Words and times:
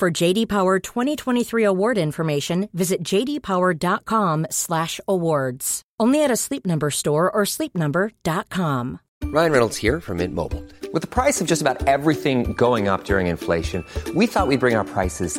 For 0.00 0.10
JD 0.10 0.48
Power 0.48 0.78
2023 0.78 1.62
award 1.62 1.98
information, 1.98 2.70
visit 2.72 3.04
jdpower.com/awards. 3.04 5.82
Only 6.00 6.24
at 6.24 6.30
a 6.30 6.36
Sleep 6.36 6.64
Number 6.64 6.90
store 6.90 7.30
or 7.30 7.42
sleepnumber.com. 7.44 9.00
Ryan 9.24 9.52
Reynolds 9.52 9.76
here 9.76 10.00
from 10.00 10.16
Mint 10.16 10.34
Mobile. 10.34 10.64
With 10.94 11.02
the 11.02 11.08
price 11.08 11.42
of 11.42 11.46
just 11.46 11.60
about 11.60 11.86
everything 11.86 12.54
going 12.54 12.88
up 12.88 13.04
during 13.04 13.26
inflation, 13.26 13.84
we 14.14 14.26
thought 14.26 14.48
we'd 14.48 14.60
bring 14.60 14.74
our 14.74 14.86
prices 14.86 15.38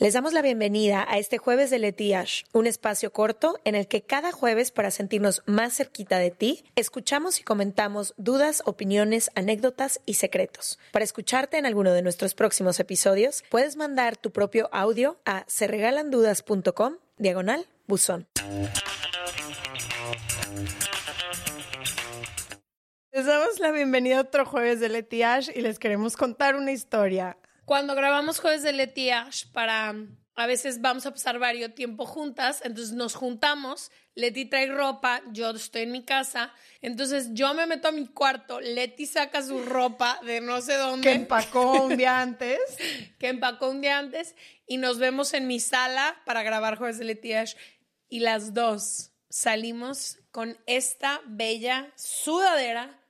Les 0.00 0.14
damos 0.14 0.32
la 0.32 0.40
bienvenida 0.40 1.06
a 1.06 1.18
este 1.18 1.36
jueves 1.36 1.68
de 1.68 1.78
Letiash, 1.78 2.44
un 2.54 2.66
espacio 2.66 3.12
corto 3.12 3.60
en 3.64 3.74
el 3.74 3.86
que 3.86 4.00
cada 4.00 4.32
jueves, 4.32 4.70
para 4.70 4.90
sentirnos 4.90 5.42
más 5.44 5.76
cerquita 5.76 6.16
de 6.16 6.30
ti, 6.30 6.64
escuchamos 6.74 7.38
y 7.38 7.42
comentamos 7.42 8.14
dudas, 8.16 8.62
opiniones, 8.64 9.30
anécdotas 9.34 10.00
y 10.06 10.14
secretos. 10.14 10.78
Para 10.90 11.04
escucharte 11.04 11.58
en 11.58 11.66
alguno 11.66 11.92
de 11.92 12.00
nuestros 12.00 12.34
próximos 12.34 12.80
episodios, 12.80 13.44
puedes 13.50 13.76
mandar 13.76 14.16
tu 14.16 14.30
propio 14.30 14.70
audio 14.72 15.18
a 15.26 15.44
serregalandudas.com 15.48 16.96
diagonal 17.18 17.66
buzón. 17.86 18.26
Les 23.12 23.26
damos 23.26 23.58
la 23.58 23.70
bienvenida 23.70 24.16
a 24.16 24.20
otro 24.22 24.46
jueves 24.46 24.80
de 24.80 24.88
Letiash 24.88 25.50
y 25.54 25.60
les 25.60 25.78
queremos 25.78 26.16
contar 26.16 26.56
una 26.56 26.72
historia. 26.72 27.36
Cuando 27.70 27.94
grabamos 27.94 28.40
jueves 28.40 28.64
de 28.64 28.72
Letiash 28.72 29.46
para 29.52 29.94
a 30.34 30.46
veces 30.46 30.80
vamos 30.80 31.06
a 31.06 31.12
pasar 31.12 31.38
varios 31.38 31.72
tiempo 31.72 32.04
juntas, 32.04 32.62
entonces 32.64 32.94
nos 32.94 33.14
juntamos, 33.14 33.92
Leti 34.16 34.46
trae 34.46 34.66
ropa, 34.66 35.22
yo 35.30 35.50
estoy 35.50 35.82
en 35.82 35.92
mi 35.92 36.02
casa, 36.02 36.52
entonces 36.80 37.28
yo 37.30 37.54
me 37.54 37.68
meto 37.68 37.86
a 37.86 37.92
mi 37.92 38.08
cuarto, 38.08 38.60
Leti 38.60 39.06
saca 39.06 39.40
su 39.40 39.62
ropa 39.62 40.18
de 40.26 40.40
no 40.40 40.60
sé 40.62 40.74
dónde. 40.74 41.10
Que 41.10 41.14
empacó 41.14 41.84
un 41.84 41.96
día 41.96 42.20
antes. 42.22 42.58
que 43.20 43.28
empacó 43.28 43.70
un 43.70 43.82
día 43.82 44.00
antes 44.00 44.34
y 44.66 44.78
nos 44.78 44.98
vemos 44.98 45.32
en 45.32 45.46
mi 45.46 45.60
sala 45.60 46.20
para 46.26 46.42
grabar 46.42 46.76
jueves 46.76 46.98
de 46.98 47.04
Letiash 47.04 47.54
y 48.08 48.18
las 48.18 48.52
dos 48.52 49.12
salimos 49.28 50.18
con 50.32 50.58
esta 50.66 51.20
bella 51.24 51.92
sudadera 51.94 53.00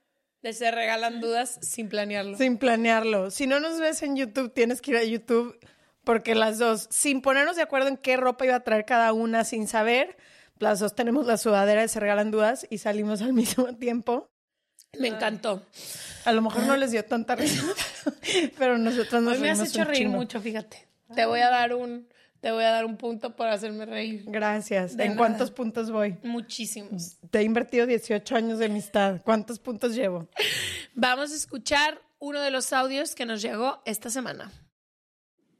de 0.41 0.53
Se 0.53 0.71
Regalan 0.71 1.21
Dudas 1.21 1.59
sin 1.61 1.89
planearlo. 1.89 2.37
Sin 2.37 2.57
planearlo. 2.57 3.31
Si 3.31 3.47
no 3.47 3.59
nos 3.59 3.79
ves 3.79 4.01
en 4.03 4.15
YouTube, 4.15 4.53
tienes 4.53 4.81
que 4.81 4.91
ir 4.91 4.97
a 4.97 5.03
YouTube 5.03 5.57
porque 6.03 6.33
las 6.35 6.57
dos, 6.57 6.87
sin 6.89 7.21
ponernos 7.21 7.55
de 7.55 7.61
acuerdo 7.61 7.87
en 7.87 7.97
qué 7.97 8.17
ropa 8.17 8.45
iba 8.45 8.55
a 8.55 8.63
traer 8.63 8.85
cada 8.85 9.13
una, 9.13 9.43
sin 9.43 9.67
saber, 9.67 10.17
las 10.57 10.79
dos 10.79 10.95
tenemos 10.95 11.25
la 11.27 11.37
sudadera 11.37 11.81
de 11.81 11.87
Se 11.87 11.99
Regalan 11.99 12.31
Dudas 12.31 12.65
y 12.69 12.79
salimos 12.79 13.21
al 13.21 13.33
mismo 13.33 13.75
tiempo. 13.75 14.29
Me 14.99 15.07
encantó. 15.07 15.65
A 16.25 16.33
lo 16.33 16.41
mejor 16.41 16.63
no 16.63 16.75
les 16.75 16.91
dio 16.91 17.05
tanta 17.05 17.35
risa, 17.35 17.63
pero 18.57 18.77
nosotros 18.77 19.23
nos 19.23 19.33
Hoy 19.33 19.39
me 19.39 19.51
has 19.51 19.61
hecho 19.61 19.85
reír 19.85 20.09
mucho, 20.09 20.41
fíjate. 20.41 20.87
Te 21.15 21.25
voy 21.25 21.39
a 21.39 21.49
dar 21.49 21.73
un, 21.73 22.07
te 22.41 22.51
voy 22.51 22.63
a 22.63 22.71
dar 22.71 22.85
un 22.85 22.97
punto 22.97 23.35
por 23.35 23.47
hacerme 23.47 23.85
reír. 23.85 24.25
Gracias. 24.27 24.97
De 24.97 25.03
¿En 25.03 25.09
nada. 25.09 25.19
cuántos 25.19 25.51
puntos 25.51 25.91
voy? 25.91 26.17
Muchísimos. 26.23 27.17
Te 27.29 27.39
he 27.39 27.43
invertido 27.43 27.85
18 27.85 28.35
años 28.35 28.59
de 28.59 28.65
amistad. 28.65 29.21
¿Cuántos 29.23 29.59
puntos 29.59 29.95
llevo? 29.95 30.27
Vamos 30.95 31.31
a 31.31 31.35
escuchar 31.35 32.01
uno 32.19 32.41
de 32.41 32.51
los 32.51 32.73
audios 32.73 33.15
que 33.15 33.25
nos 33.25 33.41
llegó 33.41 33.81
esta 33.85 34.09
semana. 34.09 34.51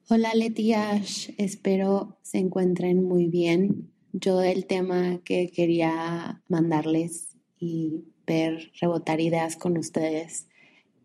Hola 0.10 0.34
Leti 0.34 0.74
Ash, 0.74 1.30
espero 1.38 2.18
se 2.22 2.40
encuentren 2.40 3.04
muy 3.04 3.28
bien. 3.28 3.94
Yo 4.12 4.42
el 4.42 4.66
tema 4.66 5.22
que 5.24 5.50
quería 5.52 6.42
mandarles 6.50 7.38
y 7.58 8.04
ver, 8.28 8.72
rebotar 8.82 9.22
ideas 9.22 9.56
con 9.56 9.78
ustedes 9.78 10.48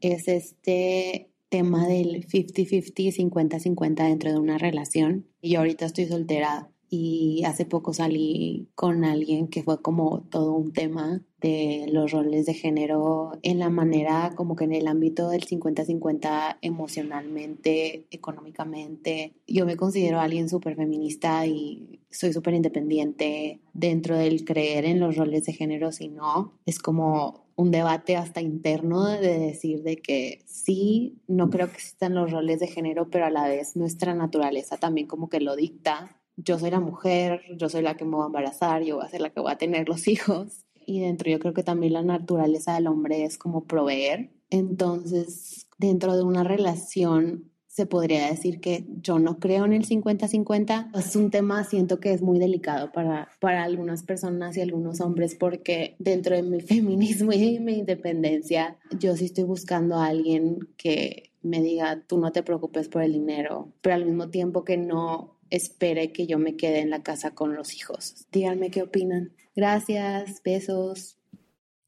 es 0.00 0.26
este 0.26 1.30
tema 1.48 1.86
del 1.86 2.26
50-50, 2.26 3.12
50-50 3.12 3.94
dentro 4.08 4.30
de 4.30 4.38
una 4.38 4.58
relación. 4.58 5.28
Y 5.40 5.52
yo 5.52 5.60
ahorita 5.60 5.86
estoy 5.86 6.06
soltera 6.06 6.70
y 6.88 7.42
hace 7.44 7.64
poco 7.64 7.92
salí 7.92 8.68
con 8.74 9.04
alguien 9.04 9.48
que 9.48 9.62
fue 9.62 9.80
como 9.82 10.22
todo 10.30 10.52
un 10.52 10.72
tema 10.72 11.22
de 11.40 11.86
los 11.92 12.12
roles 12.12 12.46
de 12.46 12.54
género 12.54 13.32
en 13.42 13.58
la 13.58 13.68
manera 13.68 14.32
como 14.36 14.56
que 14.56 14.64
en 14.64 14.72
el 14.72 14.86
ámbito 14.86 15.28
del 15.28 15.46
50-50 15.46 16.58
emocionalmente, 16.62 18.06
económicamente. 18.10 19.34
Yo 19.46 19.66
me 19.66 19.76
considero 19.76 20.20
alguien 20.20 20.48
súper 20.48 20.76
feminista 20.76 21.46
y 21.46 22.00
soy 22.10 22.32
súper 22.32 22.54
independiente 22.54 23.60
dentro 23.74 24.16
del 24.16 24.44
creer 24.44 24.84
en 24.86 25.00
los 25.00 25.16
roles 25.16 25.44
de 25.44 25.52
género, 25.52 25.92
si 25.92 26.08
no, 26.08 26.54
es 26.64 26.78
como 26.78 27.46
un 27.56 27.70
debate 27.70 28.16
hasta 28.16 28.40
interno 28.40 29.04
de 29.04 29.38
decir 29.38 29.82
de 29.82 29.96
que 29.96 30.42
sí, 30.46 31.18
no 31.26 31.48
creo 31.48 31.68
que 31.68 31.76
existan 31.76 32.14
los 32.14 32.30
roles 32.30 32.60
de 32.60 32.66
género, 32.66 33.08
pero 33.10 33.24
a 33.24 33.30
la 33.30 33.48
vez 33.48 33.76
nuestra 33.76 34.14
naturaleza 34.14 34.76
también 34.76 35.06
como 35.06 35.28
que 35.28 35.40
lo 35.40 35.56
dicta. 35.56 36.20
Yo 36.36 36.58
soy 36.58 36.70
la 36.70 36.80
mujer, 36.80 37.42
yo 37.56 37.68
soy 37.68 37.82
la 37.82 37.96
que 37.96 38.04
me 38.04 38.16
voy 38.16 38.24
a 38.24 38.26
embarazar, 38.26 38.82
yo 38.82 38.96
voy 38.96 39.06
a 39.06 39.08
ser 39.08 39.20
la 39.20 39.30
que 39.30 39.40
voy 39.40 39.52
a 39.52 39.58
tener 39.58 39.88
los 39.88 40.06
hijos. 40.08 40.64
Y 40.86 41.00
dentro 41.00 41.30
yo 41.30 41.40
creo 41.40 41.54
que 41.54 41.64
también 41.64 41.94
la 41.94 42.02
naturaleza 42.02 42.74
del 42.74 42.86
hombre 42.86 43.24
es 43.24 43.38
como 43.38 43.64
proveer. 43.64 44.30
Entonces, 44.50 45.66
dentro 45.78 46.16
de 46.16 46.22
una 46.22 46.44
relación 46.44 47.50
se 47.76 47.84
podría 47.84 48.30
decir 48.30 48.58
que 48.58 48.86
yo 49.02 49.18
no 49.18 49.38
creo 49.38 49.66
en 49.66 49.74
el 49.74 49.86
50-50. 49.86 50.98
Es 50.98 51.14
un 51.14 51.30
tema, 51.30 51.62
siento 51.62 52.00
que 52.00 52.14
es 52.14 52.22
muy 52.22 52.38
delicado 52.38 52.90
para, 52.90 53.28
para 53.38 53.64
algunas 53.64 54.02
personas 54.02 54.56
y 54.56 54.62
algunos 54.62 55.02
hombres 55.02 55.34
porque 55.34 55.94
dentro 55.98 56.34
de 56.34 56.42
mi 56.42 56.60
feminismo 56.62 57.34
y 57.34 57.60
mi 57.60 57.80
independencia, 57.80 58.78
yo 58.98 59.14
sí 59.14 59.26
estoy 59.26 59.44
buscando 59.44 59.96
a 59.96 60.06
alguien 60.06 60.60
que 60.78 61.32
me 61.42 61.60
diga, 61.60 62.02
tú 62.06 62.16
no 62.16 62.32
te 62.32 62.42
preocupes 62.42 62.88
por 62.88 63.02
el 63.02 63.12
dinero, 63.12 63.74
pero 63.82 63.94
al 63.94 64.06
mismo 64.06 64.30
tiempo 64.30 64.64
que 64.64 64.78
no 64.78 65.35
espere 65.50 66.12
que 66.12 66.26
yo 66.26 66.38
me 66.38 66.56
quede 66.56 66.80
en 66.80 66.90
la 66.90 67.02
casa 67.02 67.34
con 67.34 67.54
los 67.54 67.74
hijos. 67.74 68.26
Díganme 68.32 68.70
qué 68.70 68.82
opinan. 68.82 69.34
Gracias, 69.54 70.42
besos. 70.42 71.18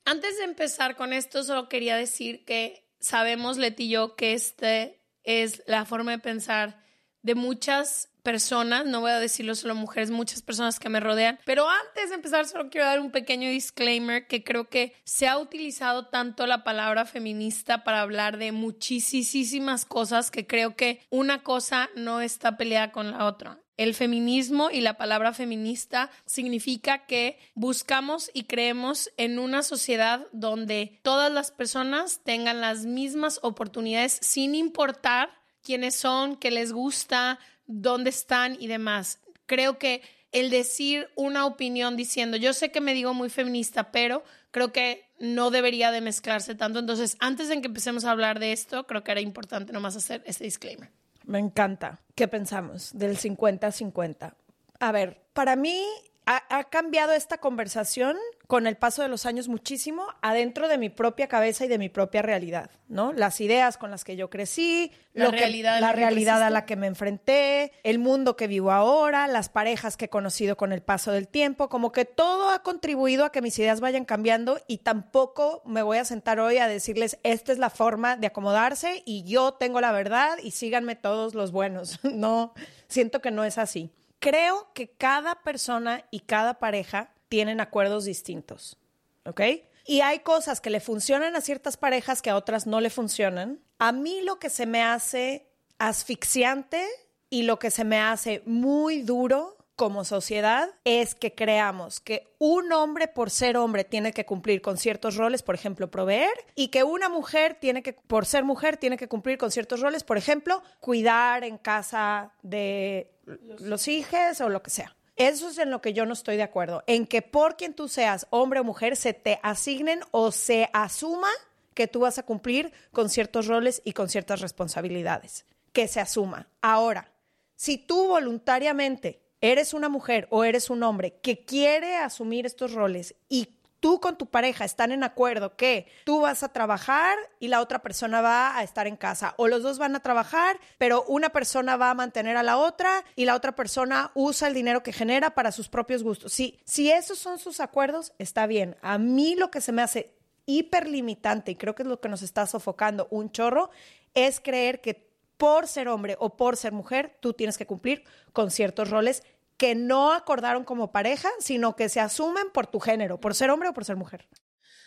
Antes 0.04 0.38
de 0.38 0.44
empezar 0.44 0.96
con 0.96 1.12
esto, 1.12 1.42
solo 1.44 1.68
quería 1.68 1.96
decir 1.96 2.44
que 2.44 2.88
sabemos, 2.98 3.58
Leti 3.58 3.84
y 3.84 3.90
yo, 3.90 4.16
que 4.16 4.32
este 4.32 5.00
es 5.22 5.62
la 5.66 5.84
forma 5.84 6.12
de 6.12 6.18
pensar 6.18 6.82
de 7.22 7.34
muchas 7.34 8.10
personas, 8.28 8.84
no 8.84 9.00
voy 9.00 9.10
a 9.10 9.20
decirlo 9.20 9.54
solo 9.54 9.74
mujeres, 9.74 10.10
muchas 10.10 10.42
personas 10.42 10.78
que 10.78 10.90
me 10.90 11.00
rodean, 11.00 11.38
pero 11.46 11.66
antes 11.66 12.10
de 12.10 12.16
empezar 12.16 12.44
solo 12.44 12.68
quiero 12.68 12.86
dar 12.86 13.00
un 13.00 13.10
pequeño 13.10 13.48
disclaimer 13.48 14.26
que 14.26 14.44
creo 14.44 14.68
que 14.68 14.92
se 15.04 15.26
ha 15.26 15.38
utilizado 15.38 16.08
tanto 16.08 16.46
la 16.46 16.62
palabra 16.62 17.06
feminista 17.06 17.84
para 17.84 18.02
hablar 18.02 18.36
de 18.36 18.52
muchísimas 18.52 19.86
cosas 19.86 20.30
que 20.30 20.46
creo 20.46 20.76
que 20.76 21.00
una 21.08 21.42
cosa 21.42 21.88
no 21.96 22.20
está 22.20 22.58
peleada 22.58 22.92
con 22.92 23.12
la 23.12 23.24
otra. 23.24 23.62
El 23.78 23.94
feminismo 23.94 24.68
y 24.70 24.82
la 24.82 24.98
palabra 24.98 25.32
feminista 25.32 26.10
significa 26.26 27.06
que 27.06 27.38
buscamos 27.54 28.30
y 28.34 28.44
creemos 28.44 29.10
en 29.16 29.38
una 29.38 29.62
sociedad 29.62 30.26
donde 30.32 31.00
todas 31.02 31.32
las 31.32 31.50
personas 31.50 32.20
tengan 32.24 32.60
las 32.60 32.84
mismas 32.84 33.40
oportunidades 33.40 34.18
sin 34.20 34.54
importar 34.54 35.30
quiénes 35.62 35.96
son, 35.96 36.36
qué 36.36 36.50
les 36.50 36.72
gusta, 36.72 37.38
dónde 37.68 38.10
están 38.10 38.56
y 38.58 38.66
demás. 38.66 39.20
Creo 39.46 39.78
que 39.78 40.02
el 40.32 40.50
decir 40.50 41.08
una 41.14 41.46
opinión 41.46 41.96
diciendo, 41.96 42.36
yo 42.36 42.52
sé 42.52 42.70
que 42.70 42.80
me 42.80 42.94
digo 42.94 43.14
muy 43.14 43.30
feminista, 43.30 43.92
pero 43.92 44.24
creo 44.50 44.72
que 44.72 45.04
no 45.20 45.50
debería 45.50 45.90
de 45.92 46.00
mezclarse 46.00 46.54
tanto. 46.54 46.80
Entonces, 46.80 47.16
antes 47.20 47.48
de 47.48 47.60
que 47.60 47.68
empecemos 47.68 48.04
a 48.04 48.10
hablar 48.10 48.40
de 48.40 48.52
esto, 48.52 48.86
creo 48.86 49.04
que 49.04 49.12
era 49.12 49.20
importante 49.20 49.72
nomás 49.72 49.96
hacer 49.96 50.22
este 50.26 50.44
disclaimer. 50.44 50.90
Me 51.24 51.38
encanta. 51.38 52.00
¿Qué 52.14 52.26
pensamos 52.26 52.90
del 52.94 53.16
50-50? 53.16 54.34
A 54.80 54.92
ver, 54.92 55.20
para 55.32 55.56
mí 55.56 55.84
ha, 56.28 56.64
cambiado 56.64 57.12
esta 57.12 57.38
conversación 57.38 58.16
con 58.46 58.66
el 58.66 58.76
paso 58.76 59.00
de 59.00 59.08
los 59.08 59.24
años 59.24 59.48
muchísimo 59.48 60.06
adentro 60.20 60.68
de 60.68 60.76
mi 60.76 60.90
propia 60.90 61.26
cabeza 61.26 61.64
y 61.64 61.68
de 61.68 61.78
mi 61.78 61.88
propia 61.88 62.20
realidad, 62.20 62.70
¿no? 62.88 63.14
Las 63.14 63.40
ideas 63.40 63.78
con 63.78 63.90
las 63.90 64.04
que 64.04 64.14
yo 64.14 64.28
crecí, 64.28 64.92
la 65.14 65.30
realidad, 65.30 65.80
la 65.80 65.92
realidad 65.92 66.42
a 66.42 66.50
la 66.50 66.66
que 66.66 66.76
me 66.76 66.86
enfrenté, 66.86 67.72
el 67.82 67.98
mundo 67.98 68.36
que 68.36 68.46
vivo 68.46 68.72
ahora, 68.72 69.26
las 69.26 69.48
parejas 69.48 69.96
que 69.96 70.06
he 70.06 70.10
conocido 70.10 70.58
con 70.58 70.72
el 70.72 70.82
paso 70.82 71.12
del 71.12 71.28
tiempo, 71.28 71.70
como 71.70 71.92
que 71.92 72.04
todo 72.04 72.50
ha 72.50 72.62
contribuido 72.62 73.24
a 73.24 73.32
que 73.32 73.40
mis 73.40 73.58
ideas 73.58 73.80
vayan 73.80 74.04
cambiando 74.04 74.60
y 74.66 74.78
tampoco 74.78 75.62
me 75.64 75.80
voy 75.80 75.96
a 75.96 76.04
sentar 76.04 76.40
hoy 76.40 76.58
a 76.58 76.68
decirles 76.68 77.18
esta 77.22 77.52
es 77.52 77.58
la 77.58 77.70
forma 77.70 78.16
de 78.16 78.26
acomodarse 78.26 79.02
y 79.06 79.24
yo 79.24 79.54
tengo 79.54 79.80
la 79.80 79.92
verdad 79.92 80.36
y 80.42 80.50
síganme 80.50 80.94
todos 80.94 81.34
los 81.34 81.52
buenos. 81.52 82.00
No, 82.18 82.52
siento 82.88 83.20
que 83.20 83.30
no 83.30 83.44
es 83.44 83.58
así 83.58 83.92
creo 84.18 84.70
que 84.74 84.90
cada 84.90 85.42
persona 85.42 86.04
y 86.10 86.20
cada 86.20 86.58
pareja 86.58 87.12
tienen 87.28 87.60
acuerdos 87.60 88.04
distintos, 88.04 88.78
¿ok? 89.24 89.40
Y 89.84 90.00
hay 90.00 90.20
cosas 90.20 90.60
que 90.60 90.70
le 90.70 90.80
funcionan 90.80 91.36
a 91.36 91.40
ciertas 91.40 91.76
parejas 91.76 92.22
que 92.22 92.30
a 92.30 92.36
otras 92.36 92.66
no 92.66 92.80
le 92.80 92.90
funcionan. 92.90 93.60
A 93.78 93.92
mí 93.92 94.20
lo 94.22 94.38
que 94.38 94.50
se 94.50 94.66
me 94.66 94.82
hace 94.82 95.46
asfixiante 95.78 96.86
y 97.30 97.42
lo 97.42 97.58
que 97.58 97.70
se 97.70 97.84
me 97.84 98.00
hace 98.00 98.42
muy 98.46 99.02
duro 99.02 99.57
como 99.78 100.04
sociedad 100.04 100.70
es 100.82 101.14
que 101.14 101.36
creamos 101.36 102.00
que 102.00 102.34
un 102.38 102.72
hombre 102.72 103.06
por 103.06 103.30
ser 103.30 103.56
hombre 103.56 103.84
tiene 103.84 104.12
que 104.12 104.26
cumplir 104.26 104.60
con 104.60 104.76
ciertos 104.76 105.14
roles, 105.14 105.44
por 105.44 105.54
ejemplo, 105.54 105.88
proveer, 105.88 106.32
y 106.56 106.68
que 106.68 106.82
una 106.82 107.08
mujer 107.08 107.56
tiene 107.60 107.84
que, 107.84 107.92
por 107.92 108.26
ser 108.26 108.42
mujer, 108.42 108.76
tiene 108.76 108.96
que 108.96 109.06
cumplir 109.06 109.38
con 109.38 109.52
ciertos 109.52 109.80
roles, 109.80 110.02
por 110.02 110.18
ejemplo, 110.18 110.64
cuidar 110.80 111.44
en 111.44 111.58
casa 111.58 112.32
de 112.42 113.12
los, 113.60 113.86
hijos 113.86 114.40
o 114.40 114.48
lo 114.48 114.64
que 114.64 114.70
sea. 114.70 114.96
Eso 115.14 115.48
es 115.48 115.58
en 115.58 115.70
lo 115.70 115.80
que 115.80 115.92
yo 115.92 116.06
no 116.06 116.12
estoy 116.12 116.36
de 116.36 116.42
acuerdo, 116.42 116.82
en 116.88 117.06
que 117.06 117.22
por 117.22 117.56
quien 117.56 117.72
tú 117.72 117.86
seas 117.86 118.26
hombre 118.30 118.58
o 118.58 118.64
mujer 118.64 118.96
se 118.96 119.14
te 119.14 119.38
asignen 119.44 120.00
o 120.10 120.32
se 120.32 120.70
asuma 120.72 121.30
que 121.74 121.86
tú 121.86 122.00
vas 122.00 122.18
a 122.18 122.24
cumplir 122.24 122.72
con 122.90 123.08
ciertos 123.08 123.46
roles 123.46 123.80
y 123.84 123.92
con 123.92 124.08
ciertas 124.08 124.40
responsabilidades. 124.40 125.46
Que 125.72 125.86
se 125.86 126.00
asuma. 126.00 126.48
Ahora, 126.62 127.12
si 127.54 127.78
tú 127.78 128.08
voluntariamente 128.08 129.27
eres 129.40 129.74
una 129.74 129.88
mujer 129.88 130.26
o 130.30 130.44
eres 130.44 130.70
un 130.70 130.82
hombre 130.82 131.18
que 131.22 131.44
quiere 131.44 131.96
asumir 131.96 132.46
estos 132.46 132.72
roles 132.72 133.14
y 133.28 133.58
tú 133.80 134.00
con 134.00 134.16
tu 134.16 134.26
pareja 134.26 134.64
están 134.64 134.92
en 134.92 135.04
acuerdo 135.04 135.56
que 135.56 135.86
tú 136.04 136.20
vas 136.20 136.42
a 136.42 136.52
trabajar 136.52 137.16
y 137.38 137.48
la 137.48 137.60
otra 137.60 137.80
persona 137.80 138.20
va 138.20 138.56
a 138.56 138.62
estar 138.62 138.86
en 138.86 138.96
casa, 138.96 139.34
o 139.36 139.48
los 139.48 139.62
dos 139.62 139.78
van 139.78 139.94
a 139.94 140.00
trabajar, 140.00 140.58
pero 140.78 141.04
una 141.04 141.30
persona 141.30 141.76
va 141.76 141.90
a 141.90 141.94
mantener 141.94 142.36
a 142.36 142.42
la 142.42 142.58
otra 142.58 143.04
y 143.14 143.24
la 143.24 143.34
otra 143.34 143.54
persona 143.54 144.10
usa 144.14 144.48
el 144.48 144.54
dinero 144.54 144.82
que 144.82 144.92
genera 144.92 145.34
para 145.34 145.52
sus 145.52 145.68
propios 145.68 146.02
gustos. 146.02 146.32
Si, 146.32 146.58
si 146.64 146.90
esos 146.90 147.18
son 147.18 147.38
sus 147.38 147.60
acuerdos, 147.60 148.12
está 148.18 148.46
bien. 148.46 148.76
A 148.82 148.98
mí 148.98 149.36
lo 149.36 149.50
que 149.50 149.60
se 149.60 149.72
me 149.72 149.82
hace 149.82 150.14
hiperlimitante, 150.46 151.52
y 151.52 151.56
creo 151.56 151.74
que 151.74 151.82
es 151.82 151.88
lo 151.88 152.00
que 152.00 152.08
nos 152.08 152.22
está 152.22 152.46
sofocando 152.46 153.06
un 153.10 153.30
chorro, 153.30 153.70
es 154.14 154.40
creer 154.40 154.80
que 154.80 155.07
por 155.38 155.66
ser 155.66 155.88
hombre 155.88 156.16
o 156.18 156.36
por 156.36 156.56
ser 156.56 156.72
mujer, 156.72 157.16
tú 157.20 157.32
tienes 157.32 157.56
que 157.56 157.66
cumplir 157.66 158.04
con 158.32 158.50
ciertos 158.50 158.90
roles 158.90 159.22
que 159.56 159.74
no 159.74 160.12
acordaron 160.12 160.64
como 160.64 160.92
pareja, 160.92 161.30
sino 161.40 161.74
que 161.74 161.88
se 161.88 162.00
asumen 162.00 162.50
por 162.52 162.66
tu 162.66 162.80
género, 162.80 163.20
por 163.20 163.34
ser 163.34 163.50
hombre 163.50 163.70
o 163.70 163.72
por 163.72 163.84
ser 163.84 163.96
mujer. 163.96 164.28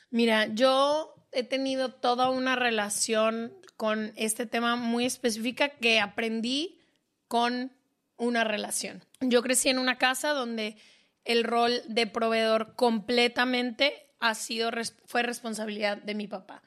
Mira, 0.09 0.47
yo 0.47 1.15
he 1.31 1.43
tenido 1.43 1.93
toda 1.93 2.29
una 2.29 2.55
relación 2.55 3.53
con 3.75 4.13
este 4.15 4.45
tema 4.45 4.75
muy 4.75 5.05
específica 5.05 5.69
que 5.69 5.99
aprendí 5.99 6.79
con 7.27 7.71
una 8.17 8.43
relación. 8.43 9.03
Yo 9.19 9.41
crecí 9.41 9.69
en 9.69 9.79
una 9.79 9.97
casa 9.97 10.29
donde 10.29 10.77
el 11.25 11.43
rol 11.43 11.81
de 11.87 12.07
proveedor 12.07 12.75
completamente 12.75 14.07
ha 14.19 14.35
sido 14.35 14.69
fue 15.05 15.23
responsabilidad 15.23 15.97
de 15.97 16.13
mi 16.13 16.27
papá. 16.27 16.61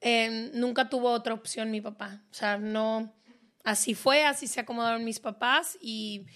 Eh, 0.00 0.50
nunca 0.54 0.88
tuvo 0.88 1.10
otra 1.10 1.34
opción 1.34 1.70
mi 1.70 1.80
papá. 1.80 2.22
O 2.30 2.34
sea, 2.34 2.58
no, 2.58 3.14
así 3.64 3.94
fue, 3.94 4.24
así 4.24 4.46
se 4.46 4.60
acomodaron 4.60 5.04
mis 5.04 5.18
papás 5.18 5.76
y 5.80 6.26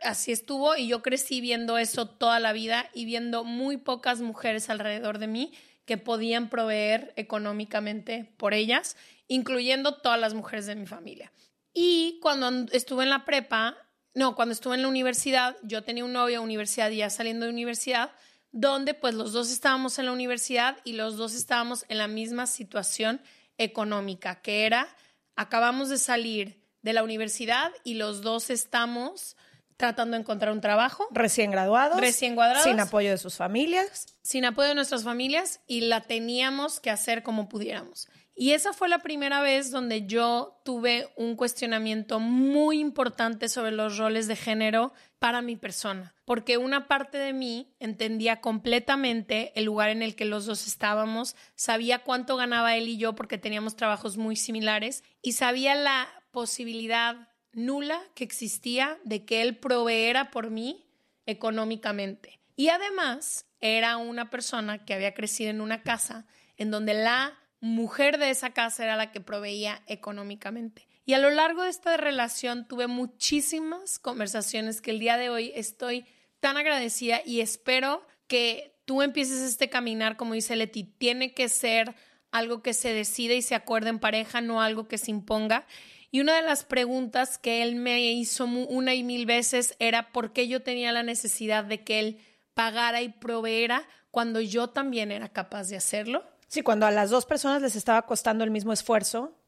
así 0.00 0.32
estuvo 0.32 0.76
y 0.76 0.86
yo 0.86 1.02
crecí 1.02 1.40
viendo 1.40 1.78
eso 1.78 2.06
toda 2.06 2.38
la 2.38 2.52
vida 2.52 2.88
y 2.94 3.06
viendo 3.06 3.42
muy 3.42 3.78
pocas 3.78 4.20
mujeres 4.20 4.70
alrededor 4.70 5.18
de 5.18 5.26
mí 5.26 5.52
que 5.86 5.98
podían 5.98 6.48
proveer 6.48 7.12
económicamente 7.16 8.32
por 8.36 8.54
ellas, 8.54 8.96
incluyendo 9.28 9.96
todas 9.96 10.20
las 10.20 10.34
mujeres 10.34 10.66
de 10.66 10.76
mi 10.76 10.86
familia. 10.86 11.32
Y 11.72 12.18
cuando 12.22 12.70
estuve 12.72 13.04
en 13.04 13.10
la 13.10 13.24
prepa, 13.24 13.76
no, 14.14 14.36
cuando 14.36 14.52
estuve 14.52 14.76
en 14.76 14.82
la 14.82 14.88
universidad, 14.88 15.56
yo 15.62 15.82
tenía 15.82 16.04
un 16.04 16.12
novio 16.12 16.36
en 16.36 16.44
universidad 16.44 16.90
y 16.90 16.98
ya 16.98 17.10
saliendo 17.10 17.46
de 17.46 17.52
universidad, 17.52 18.12
donde 18.52 18.94
pues 18.94 19.14
los 19.14 19.32
dos 19.32 19.50
estábamos 19.50 19.98
en 19.98 20.06
la 20.06 20.12
universidad 20.12 20.78
y 20.84 20.92
los 20.92 21.16
dos 21.16 21.34
estábamos 21.34 21.84
en 21.88 21.98
la 21.98 22.06
misma 22.06 22.46
situación 22.46 23.20
económica, 23.58 24.40
que 24.40 24.64
era, 24.64 24.88
acabamos 25.34 25.88
de 25.88 25.98
salir 25.98 26.63
de 26.84 26.92
la 26.92 27.02
universidad 27.02 27.72
y 27.82 27.94
los 27.94 28.20
dos 28.20 28.50
estamos 28.50 29.36
tratando 29.76 30.16
de 30.16 30.20
encontrar 30.20 30.52
un 30.52 30.60
trabajo. 30.60 31.08
Recién 31.10 31.50
graduados. 31.50 31.98
Recién 31.98 32.36
graduados. 32.36 32.62
Sin 32.62 32.78
apoyo 32.78 33.10
de 33.10 33.18
sus 33.18 33.36
familias. 33.36 34.06
Sin 34.22 34.44
apoyo 34.44 34.68
de 34.68 34.74
nuestras 34.74 35.02
familias 35.02 35.60
y 35.66 35.80
la 35.80 36.02
teníamos 36.02 36.78
que 36.80 36.90
hacer 36.90 37.22
como 37.22 37.48
pudiéramos. 37.48 38.08
Y 38.36 38.50
esa 38.50 38.72
fue 38.72 38.88
la 38.88 38.98
primera 38.98 39.40
vez 39.40 39.70
donde 39.70 40.06
yo 40.06 40.60
tuve 40.64 41.08
un 41.16 41.36
cuestionamiento 41.36 42.18
muy 42.18 42.80
importante 42.80 43.48
sobre 43.48 43.70
los 43.70 43.96
roles 43.96 44.26
de 44.26 44.34
género 44.34 44.92
para 45.20 45.40
mi 45.40 45.54
persona, 45.54 46.14
porque 46.24 46.58
una 46.58 46.88
parte 46.88 47.16
de 47.16 47.32
mí 47.32 47.72
entendía 47.78 48.40
completamente 48.40 49.52
el 49.54 49.64
lugar 49.64 49.90
en 49.90 50.02
el 50.02 50.16
que 50.16 50.24
los 50.24 50.46
dos 50.46 50.66
estábamos, 50.66 51.36
sabía 51.54 52.00
cuánto 52.00 52.36
ganaba 52.36 52.76
él 52.76 52.88
y 52.88 52.98
yo 52.98 53.14
porque 53.14 53.38
teníamos 53.38 53.76
trabajos 53.76 54.16
muy 54.16 54.34
similares 54.34 55.04
y 55.22 55.32
sabía 55.32 55.76
la 55.76 56.08
posibilidad 56.34 57.30
nula 57.54 58.02
que 58.14 58.24
existía 58.24 58.98
de 59.04 59.24
que 59.24 59.40
él 59.40 59.56
proveera 59.56 60.30
por 60.30 60.50
mí 60.50 60.84
económicamente. 61.24 62.40
Y 62.56 62.68
además 62.68 63.46
era 63.60 63.96
una 63.96 64.28
persona 64.28 64.84
que 64.84 64.92
había 64.92 65.14
crecido 65.14 65.48
en 65.48 65.62
una 65.62 65.82
casa 65.82 66.26
en 66.58 66.70
donde 66.70 66.92
la 66.92 67.38
mujer 67.60 68.18
de 68.18 68.28
esa 68.28 68.50
casa 68.50 68.84
era 68.84 68.96
la 68.96 69.10
que 69.10 69.20
proveía 69.20 69.82
económicamente. 69.86 70.86
Y 71.06 71.14
a 71.14 71.18
lo 71.18 71.30
largo 71.30 71.62
de 71.62 71.70
esta 71.70 71.96
relación 71.96 72.66
tuve 72.68 72.86
muchísimas 72.86 73.98
conversaciones 73.98 74.80
que 74.80 74.90
el 74.90 74.98
día 74.98 75.16
de 75.16 75.30
hoy 75.30 75.52
estoy 75.54 76.04
tan 76.40 76.56
agradecida 76.56 77.20
y 77.24 77.40
espero 77.40 78.06
que 78.26 78.74
tú 78.84 79.02
empieces 79.02 79.40
este 79.40 79.70
caminar, 79.70 80.16
como 80.16 80.34
dice 80.34 80.56
Leti, 80.56 80.84
tiene 80.84 81.32
que 81.32 81.48
ser 81.48 81.94
algo 82.34 82.62
que 82.62 82.74
se 82.74 82.92
decide 82.92 83.36
y 83.36 83.42
se 83.42 83.54
acuerde 83.54 83.90
en 83.90 84.00
pareja, 84.00 84.40
no 84.40 84.60
algo 84.60 84.88
que 84.88 84.98
se 84.98 85.12
imponga. 85.12 85.66
Y 86.10 86.20
una 86.20 86.34
de 86.34 86.42
las 86.42 86.64
preguntas 86.64 87.38
que 87.38 87.62
él 87.62 87.76
me 87.76 88.12
hizo 88.12 88.44
una 88.44 88.92
y 88.94 89.04
mil 89.04 89.24
veces 89.24 89.76
era 89.78 90.10
por 90.10 90.32
qué 90.32 90.48
yo 90.48 90.60
tenía 90.60 90.90
la 90.90 91.04
necesidad 91.04 91.62
de 91.62 91.84
que 91.84 92.00
él 92.00 92.18
pagara 92.52 93.02
y 93.02 93.08
proveera 93.10 93.86
cuando 94.10 94.40
yo 94.40 94.70
también 94.70 95.12
era 95.12 95.28
capaz 95.28 95.68
de 95.68 95.76
hacerlo. 95.76 96.24
Sí, 96.48 96.62
cuando 96.62 96.86
a 96.86 96.90
las 96.90 97.10
dos 97.10 97.24
personas 97.24 97.62
les 97.62 97.76
estaba 97.76 98.02
costando 98.02 98.42
el 98.42 98.50
mismo 98.50 98.72
esfuerzo. 98.72 99.38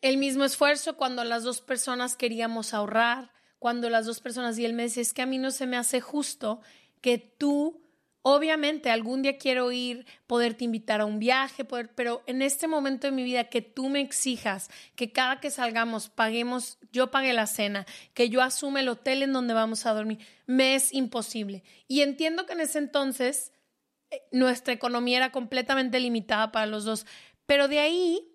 El 0.00 0.16
mismo 0.16 0.44
esfuerzo 0.44 0.96
cuando 0.96 1.24
las 1.24 1.42
dos 1.42 1.60
personas 1.60 2.14
queríamos 2.14 2.74
ahorrar, 2.74 3.32
cuando 3.58 3.90
las 3.90 4.06
dos 4.06 4.20
personas 4.20 4.56
y 4.56 4.64
él 4.64 4.72
me 4.72 4.84
dice, 4.84 5.00
es 5.00 5.12
que 5.12 5.22
a 5.22 5.26
mí 5.26 5.38
no 5.38 5.50
se 5.50 5.66
me 5.66 5.76
hace 5.76 6.00
justo 6.00 6.60
que 7.00 7.18
tú 7.18 7.82
Obviamente, 8.22 8.90
algún 8.90 9.22
día 9.22 9.38
quiero 9.38 9.72
ir, 9.72 10.04
poderte 10.26 10.64
invitar 10.64 11.00
a 11.00 11.06
un 11.06 11.18
viaje, 11.18 11.64
poder, 11.64 11.94
pero 11.94 12.22
en 12.26 12.42
este 12.42 12.68
momento 12.68 13.06
de 13.06 13.12
mi 13.12 13.24
vida 13.24 13.44
que 13.44 13.62
tú 13.62 13.88
me 13.88 14.02
exijas 14.02 14.68
que 14.94 15.10
cada 15.10 15.40
que 15.40 15.50
salgamos 15.50 16.10
paguemos, 16.10 16.78
yo 16.92 17.10
pague 17.10 17.32
la 17.32 17.46
cena, 17.46 17.86
que 18.12 18.28
yo 18.28 18.42
asume 18.42 18.80
el 18.80 18.90
hotel 18.90 19.22
en 19.22 19.32
donde 19.32 19.54
vamos 19.54 19.86
a 19.86 19.94
dormir, 19.94 20.18
me 20.46 20.74
es 20.74 20.92
imposible. 20.92 21.62
Y 21.88 22.02
entiendo 22.02 22.44
que 22.44 22.52
en 22.52 22.60
ese 22.60 22.78
entonces 22.78 23.52
eh, 24.10 24.20
nuestra 24.32 24.74
economía 24.74 25.16
era 25.16 25.32
completamente 25.32 25.98
limitada 25.98 26.52
para 26.52 26.66
los 26.66 26.84
dos, 26.84 27.06
pero 27.46 27.68
de 27.68 27.78
ahí 27.78 28.30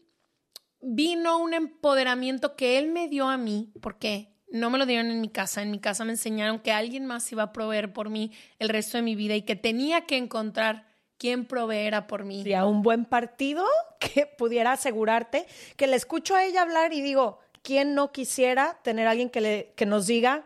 vino 0.82 1.38
un 1.38 1.54
empoderamiento 1.54 2.56
que 2.56 2.80
él 2.80 2.88
me 2.88 3.08
dio 3.08 3.30
a 3.30 3.38
mí, 3.38 3.72
porque 3.82 4.35
no 4.52 4.70
me 4.70 4.78
lo 4.78 4.86
dieron 4.86 5.12
en 5.12 5.22
mi 5.22 5.30
casa. 5.30 5.62
En 5.62 5.72
mi 5.72 5.80
casa 5.80 6.06
me 6.06 6.12
enseñaron 6.12 6.60
que 6.60 6.72
alguien 6.72 7.06
más 7.06 7.32
iba 7.32 7.44
a 7.44 7.54
proveer 7.54 7.94
por 7.94 8.10
mí 8.10 8.32
el 8.60 8.70
resto 8.70 8.98
de 8.98 9.04
mi 9.04 9.16
vida 9.16 9.36
y 9.36 9.42
que 9.42 9.56
tenía 9.56 10.06
que 10.06 10.18
encontrar 10.18 10.88
quién 11.18 11.46
proveera 11.46 12.08
por 12.08 12.26
mí. 12.26 12.44
Y 12.44 12.54
a 12.54 12.66
un 12.66 12.82
buen 12.82 13.06
partido 13.06 13.66
que 14.00 14.26
pudiera 14.26 14.74
asegurarte 14.74 15.46
que 15.76 15.88
le 15.88 15.96
escucho 15.96 16.36
a 16.36 16.44
ella 16.44 16.62
hablar 16.62 16.94
y 16.94 17.02
digo, 17.02 17.40
¿quién 17.62 17.96
no 17.96 18.12
quisiera 18.12 18.80
tener 18.84 19.08
a 19.08 19.12
alguien 19.12 19.30
que, 19.30 19.42
le, 19.42 19.74
que 19.76 19.86
nos 19.86 20.08
diga, 20.08 20.46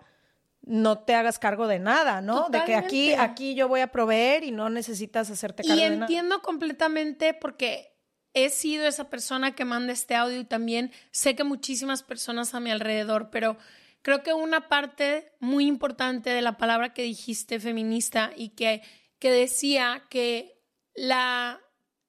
no 0.62 1.00
te 1.00 1.16
hagas 1.16 1.40
cargo 1.40 1.68
de 1.68 1.80
nada, 1.80 2.22
¿no? 2.22 2.50
De 2.50 2.64
que 2.64 2.76
aquí, 2.76 3.14
aquí 3.14 3.56
yo 3.56 3.68
voy 3.68 3.82
a 3.82 3.88
proveer 3.88 4.44
y 4.44 4.52
no 4.52 4.70
necesitas 4.70 5.30
hacerte 5.30 5.64
cargo 5.64 5.82
de 5.82 5.90
nada. 5.90 6.00
Y 6.00 6.02
entiendo 6.02 6.42
completamente 6.42 7.34
porque 7.34 7.96
he 8.34 8.50
sido 8.50 8.86
esa 8.86 9.10
persona 9.10 9.56
que 9.56 9.66
manda 9.66 9.94
este 9.94 10.16
audio 10.16 10.40
y 10.40 10.46
también 10.46 10.92
sé 11.12 11.36
que 11.36 11.44
muchísimas 11.44 12.04
personas 12.04 12.54
a 12.54 12.60
mi 12.60 12.72
alrededor, 12.72 13.30
pero 13.32 13.58
Creo 14.02 14.24
que 14.24 14.34
una 14.34 14.70
parte 14.70 15.32
muy 15.40 15.66
importante 15.66 16.30
de 16.30 16.42
la 16.42 16.58
palabra 16.58 16.94
que 16.94 17.04
dijiste, 17.04 17.60
feminista, 17.60 18.32
y 18.36 18.50
que, 18.50 18.82
que 19.20 19.32
decía 19.32 20.04
que 20.10 20.62
la 20.96 21.60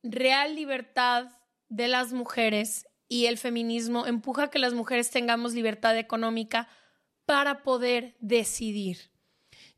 real 0.02 0.54
libertad 0.54 1.28
de 1.68 1.88
las 1.88 2.12
mujeres 2.12 2.87
y 3.09 3.26
el 3.26 3.38
feminismo 3.38 4.06
empuja 4.06 4.44
a 4.44 4.50
que 4.50 4.59
las 4.59 4.73
mujeres 4.73 5.11
tengamos 5.11 5.52
libertad 5.52 5.99
económica 5.99 6.68
para 7.26 7.62
poder 7.62 8.16
decidir. 8.20 9.11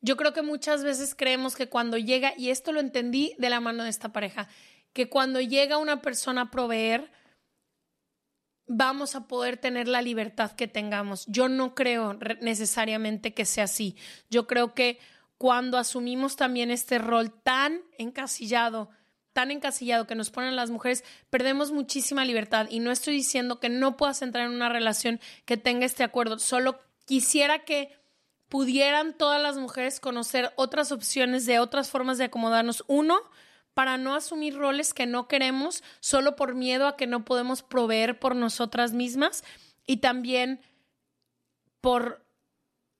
Yo 0.00 0.16
creo 0.16 0.32
que 0.32 0.42
muchas 0.42 0.84
veces 0.84 1.14
creemos 1.14 1.54
que 1.56 1.68
cuando 1.68 1.96
llega, 1.96 2.34
y 2.36 2.50
esto 2.50 2.72
lo 2.72 2.80
entendí 2.80 3.34
de 3.38 3.50
la 3.50 3.60
mano 3.60 3.84
de 3.84 3.90
esta 3.90 4.12
pareja, 4.12 4.48
que 4.92 5.08
cuando 5.08 5.40
llega 5.40 5.78
una 5.78 6.02
persona 6.02 6.42
a 6.42 6.50
proveer, 6.50 7.10
vamos 8.74 9.14
a 9.14 9.28
poder 9.28 9.58
tener 9.58 9.86
la 9.86 10.00
libertad 10.00 10.52
que 10.52 10.66
tengamos. 10.66 11.26
Yo 11.26 11.48
no 11.48 11.74
creo 11.74 12.18
necesariamente 12.40 13.34
que 13.34 13.44
sea 13.44 13.64
así. 13.64 13.96
Yo 14.30 14.46
creo 14.46 14.74
que 14.74 14.98
cuando 15.36 15.76
asumimos 15.76 16.36
también 16.36 16.70
este 16.70 16.98
rol 16.98 17.32
tan 17.42 17.82
encasillado, 17.98 18.88
tan 19.34 19.50
encasillado 19.50 20.06
que 20.06 20.14
nos 20.14 20.30
ponen 20.30 20.56
las 20.56 20.70
mujeres, 20.70 21.04
perdemos 21.28 21.70
muchísima 21.70 22.24
libertad. 22.24 22.66
Y 22.70 22.80
no 22.80 22.90
estoy 22.90 23.14
diciendo 23.14 23.60
que 23.60 23.68
no 23.68 23.96
puedas 23.98 24.22
entrar 24.22 24.46
en 24.46 24.54
una 24.54 24.70
relación 24.70 25.20
que 25.44 25.58
tenga 25.58 25.84
este 25.84 26.04
acuerdo, 26.04 26.38
solo 26.38 26.80
quisiera 27.04 27.64
que 27.64 27.94
pudieran 28.48 29.16
todas 29.16 29.40
las 29.42 29.58
mujeres 29.58 30.00
conocer 30.00 30.52
otras 30.56 30.92
opciones 30.92 31.44
de 31.44 31.58
otras 31.58 31.90
formas 31.90 32.16
de 32.18 32.24
acomodarnos. 32.24 32.84
Uno, 32.86 33.18
para 33.74 33.98
no 33.98 34.14
asumir 34.14 34.56
roles 34.56 34.94
que 34.94 35.06
no 35.06 35.28
queremos 35.28 35.82
solo 36.00 36.36
por 36.36 36.54
miedo 36.54 36.86
a 36.86 36.96
que 36.96 37.06
no 37.06 37.24
podemos 37.24 37.62
proveer 37.62 38.18
por 38.18 38.36
nosotras 38.36 38.92
mismas 38.92 39.44
y 39.86 39.98
también 39.98 40.60
por 41.80 42.24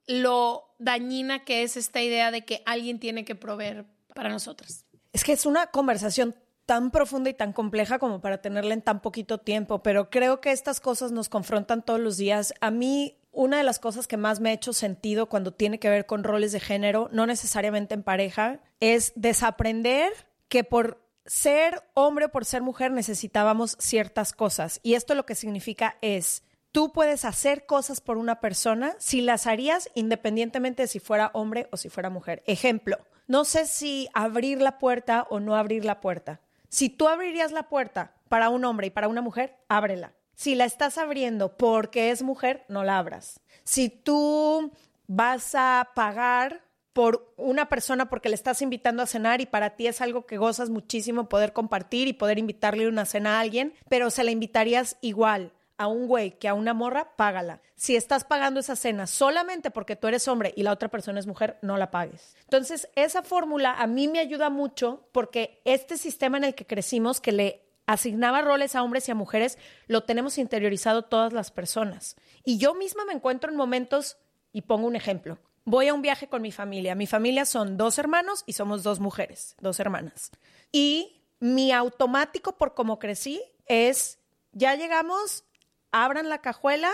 lo 0.06 0.74
dañina 0.78 1.44
que 1.44 1.62
es 1.62 1.76
esta 1.76 2.02
idea 2.02 2.30
de 2.30 2.44
que 2.44 2.62
alguien 2.66 2.98
tiene 2.98 3.24
que 3.24 3.34
proveer 3.34 3.86
para 4.14 4.28
nosotras. 4.28 4.84
Es 5.12 5.24
que 5.24 5.32
es 5.32 5.46
una 5.46 5.68
conversación 5.68 6.34
tan 6.66 6.90
profunda 6.90 7.30
y 7.30 7.34
tan 7.34 7.52
compleja 7.52 7.98
como 7.98 8.20
para 8.20 8.40
tenerla 8.40 8.74
en 8.74 8.82
tan 8.82 9.00
poquito 9.00 9.38
tiempo, 9.38 9.82
pero 9.82 10.10
creo 10.10 10.40
que 10.40 10.52
estas 10.52 10.80
cosas 10.80 11.12
nos 11.12 11.28
confrontan 11.28 11.82
todos 11.84 12.00
los 12.00 12.16
días. 12.16 12.54
A 12.60 12.70
mí, 12.70 13.18
una 13.30 13.58
de 13.58 13.64
las 13.64 13.78
cosas 13.78 14.06
que 14.06 14.16
más 14.16 14.40
me 14.40 14.50
ha 14.50 14.54
hecho 14.54 14.72
sentido 14.72 15.28
cuando 15.28 15.52
tiene 15.52 15.78
que 15.78 15.90
ver 15.90 16.06
con 16.06 16.24
roles 16.24 16.52
de 16.52 16.60
género, 16.60 17.08
no 17.12 17.26
necesariamente 17.26 17.94
en 17.94 18.02
pareja, 18.02 18.60
es 18.80 19.12
desaprender 19.16 20.12
que 20.52 20.64
por 20.64 21.02
ser 21.24 21.82
hombre 21.94 22.26
o 22.26 22.28
por 22.28 22.44
ser 22.44 22.60
mujer 22.60 22.92
necesitábamos 22.92 23.74
ciertas 23.80 24.34
cosas. 24.34 24.80
Y 24.82 24.96
esto 24.96 25.14
lo 25.14 25.24
que 25.24 25.34
significa 25.34 25.96
es, 26.02 26.42
tú 26.72 26.92
puedes 26.92 27.24
hacer 27.24 27.64
cosas 27.64 28.02
por 28.02 28.18
una 28.18 28.38
persona 28.38 28.94
si 28.98 29.22
las 29.22 29.46
harías 29.46 29.88
independientemente 29.94 30.82
de 30.82 30.88
si 30.88 31.00
fuera 31.00 31.30
hombre 31.32 31.70
o 31.72 31.78
si 31.78 31.88
fuera 31.88 32.10
mujer. 32.10 32.42
Ejemplo, 32.46 32.98
no 33.26 33.46
sé 33.46 33.64
si 33.64 34.10
abrir 34.12 34.60
la 34.60 34.76
puerta 34.76 35.26
o 35.30 35.40
no 35.40 35.56
abrir 35.56 35.86
la 35.86 36.02
puerta. 36.02 36.42
Si 36.68 36.90
tú 36.90 37.08
abrirías 37.08 37.50
la 37.50 37.70
puerta 37.70 38.12
para 38.28 38.50
un 38.50 38.66
hombre 38.66 38.88
y 38.88 38.90
para 38.90 39.08
una 39.08 39.22
mujer, 39.22 39.56
ábrela. 39.70 40.12
Si 40.34 40.54
la 40.54 40.66
estás 40.66 40.98
abriendo 40.98 41.56
porque 41.56 42.10
es 42.10 42.20
mujer, 42.22 42.66
no 42.68 42.84
la 42.84 42.98
abras. 42.98 43.40
Si 43.64 43.88
tú 43.88 44.70
vas 45.06 45.54
a 45.54 45.92
pagar 45.94 46.60
por 46.92 47.32
una 47.36 47.68
persona 47.68 48.08
porque 48.08 48.28
le 48.28 48.34
estás 48.34 48.62
invitando 48.62 49.02
a 49.02 49.06
cenar 49.06 49.40
y 49.40 49.46
para 49.46 49.76
ti 49.76 49.86
es 49.86 50.00
algo 50.00 50.26
que 50.26 50.36
gozas 50.36 50.70
muchísimo 50.70 51.28
poder 51.28 51.52
compartir 51.52 52.08
y 52.08 52.12
poder 52.12 52.38
invitarle 52.38 52.88
una 52.88 53.04
cena 53.04 53.36
a 53.36 53.40
alguien, 53.40 53.74
pero 53.88 54.10
se 54.10 54.24
la 54.24 54.30
invitarías 54.30 54.96
igual 55.00 55.52
a 55.78 55.86
un 55.88 56.06
güey 56.06 56.38
que 56.38 56.48
a 56.48 56.54
una 56.54 56.74
morra, 56.74 57.16
págala. 57.16 57.60
Si 57.74 57.96
estás 57.96 58.24
pagando 58.24 58.60
esa 58.60 58.76
cena 58.76 59.06
solamente 59.06 59.70
porque 59.70 59.96
tú 59.96 60.06
eres 60.06 60.28
hombre 60.28 60.52
y 60.56 60.62
la 60.62 60.72
otra 60.72 60.88
persona 60.88 61.18
es 61.18 61.26
mujer, 61.26 61.58
no 61.62 61.76
la 61.76 61.90
pagues. 61.90 62.36
Entonces, 62.44 62.88
esa 62.94 63.22
fórmula 63.22 63.72
a 63.72 63.86
mí 63.86 64.06
me 64.06 64.20
ayuda 64.20 64.50
mucho 64.50 65.08
porque 65.12 65.60
este 65.64 65.96
sistema 65.96 66.36
en 66.36 66.44
el 66.44 66.54
que 66.54 66.66
crecimos, 66.66 67.20
que 67.20 67.32
le 67.32 67.62
asignaba 67.86 68.42
roles 68.42 68.76
a 68.76 68.82
hombres 68.82 69.08
y 69.08 69.10
a 69.10 69.16
mujeres, 69.16 69.58
lo 69.86 70.04
tenemos 70.04 70.38
interiorizado 70.38 71.02
todas 71.02 71.32
las 71.32 71.50
personas. 71.50 72.16
Y 72.44 72.58
yo 72.58 72.74
misma 72.74 73.04
me 73.04 73.12
encuentro 73.12 73.50
en 73.50 73.56
momentos, 73.56 74.18
y 74.52 74.62
pongo 74.62 74.86
un 74.86 74.96
ejemplo, 74.96 75.38
voy 75.64 75.88
a 75.88 75.94
un 75.94 76.02
viaje 76.02 76.28
con 76.28 76.42
mi 76.42 76.52
familia. 76.52 76.94
Mi 76.94 77.06
familia 77.06 77.44
son 77.44 77.76
dos 77.76 77.98
hermanos 77.98 78.44
y 78.46 78.54
somos 78.54 78.82
dos 78.82 79.00
mujeres, 79.00 79.56
dos 79.60 79.80
hermanas. 79.80 80.30
Y 80.70 81.20
mi 81.40 81.72
automático 81.72 82.56
por 82.56 82.74
cómo 82.74 82.98
crecí 82.98 83.42
es, 83.66 84.18
ya 84.52 84.74
llegamos, 84.74 85.44
abran 85.90 86.28
la 86.28 86.38
cajuela 86.38 86.90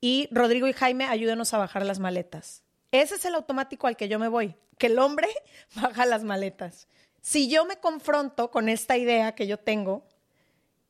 y 0.00 0.28
Rodrigo 0.30 0.68
y 0.68 0.72
Jaime 0.72 1.06
ayúdenos 1.06 1.54
a 1.54 1.58
bajar 1.58 1.84
las 1.84 1.98
maletas. 1.98 2.62
Ese 2.92 3.16
es 3.16 3.24
el 3.24 3.34
automático 3.34 3.86
al 3.86 3.96
que 3.96 4.08
yo 4.08 4.18
me 4.18 4.28
voy, 4.28 4.54
que 4.78 4.86
el 4.86 4.98
hombre 4.98 5.28
baja 5.74 6.06
las 6.06 6.24
maletas. 6.24 6.88
Si 7.20 7.48
yo 7.48 7.64
me 7.64 7.76
confronto 7.76 8.50
con 8.50 8.68
esta 8.68 8.96
idea 8.96 9.34
que 9.34 9.46
yo 9.46 9.58
tengo 9.58 10.06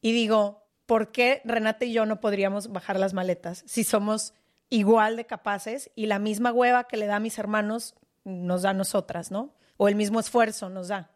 y 0.02 0.12
digo, 0.12 0.62
¿por 0.84 1.10
qué 1.10 1.40
Renate 1.44 1.86
y 1.86 1.92
yo 1.92 2.04
no 2.04 2.20
podríamos 2.20 2.70
bajar 2.70 2.98
las 2.98 3.14
maletas 3.14 3.64
si 3.66 3.84
somos 3.84 4.34
igual 4.68 5.16
de 5.16 5.26
capaces 5.26 5.90
y 5.94 6.06
la 6.06 6.18
misma 6.18 6.52
hueva 6.52 6.85
que 6.85 6.96
le 6.96 7.06
da 7.06 7.16
a 7.16 7.20
mis 7.20 7.38
hermanos 7.38 7.94
nos 8.25 8.62
da 8.62 8.70
a 8.70 8.75
nosotras, 8.75 9.30
¿no? 9.30 9.54
O 9.76 9.88
el 9.88 9.94
mismo 9.94 10.20
esfuerzo 10.20 10.68
nos 10.68 10.88
da. 10.88 11.11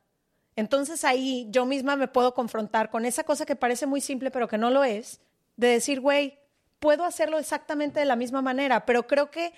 Entonces 0.56 1.04
ahí 1.04 1.46
yo 1.50 1.66
misma 1.66 1.96
me 1.96 2.08
puedo 2.08 2.34
confrontar 2.34 2.90
con 2.90 3.04
esa 3.04 3.24
cosa 3.24 3.46
que 3.46 3.56
parece 3.56 3.86
muy 3.86 4.00
simple 4.00 4.30
pero 4.30 4.48
que 4.48 4.58
no 4.58 4.70
lo 4.70 4.84
es, 4.84 5.20
de 5.56 5.68
decir, 5.68 6.00
güey, 6.00 6.38
puedo 6.78 7.04
hacerlo 7.04 7.38
exactamente 7.38 8.00
de 8.00 8.06
la 8.06 8.16
misma 8.16 8.42
manera, 8.42 8.86
pero 8.86 9.06
creo 9.06 9.30
que 9.30 9.52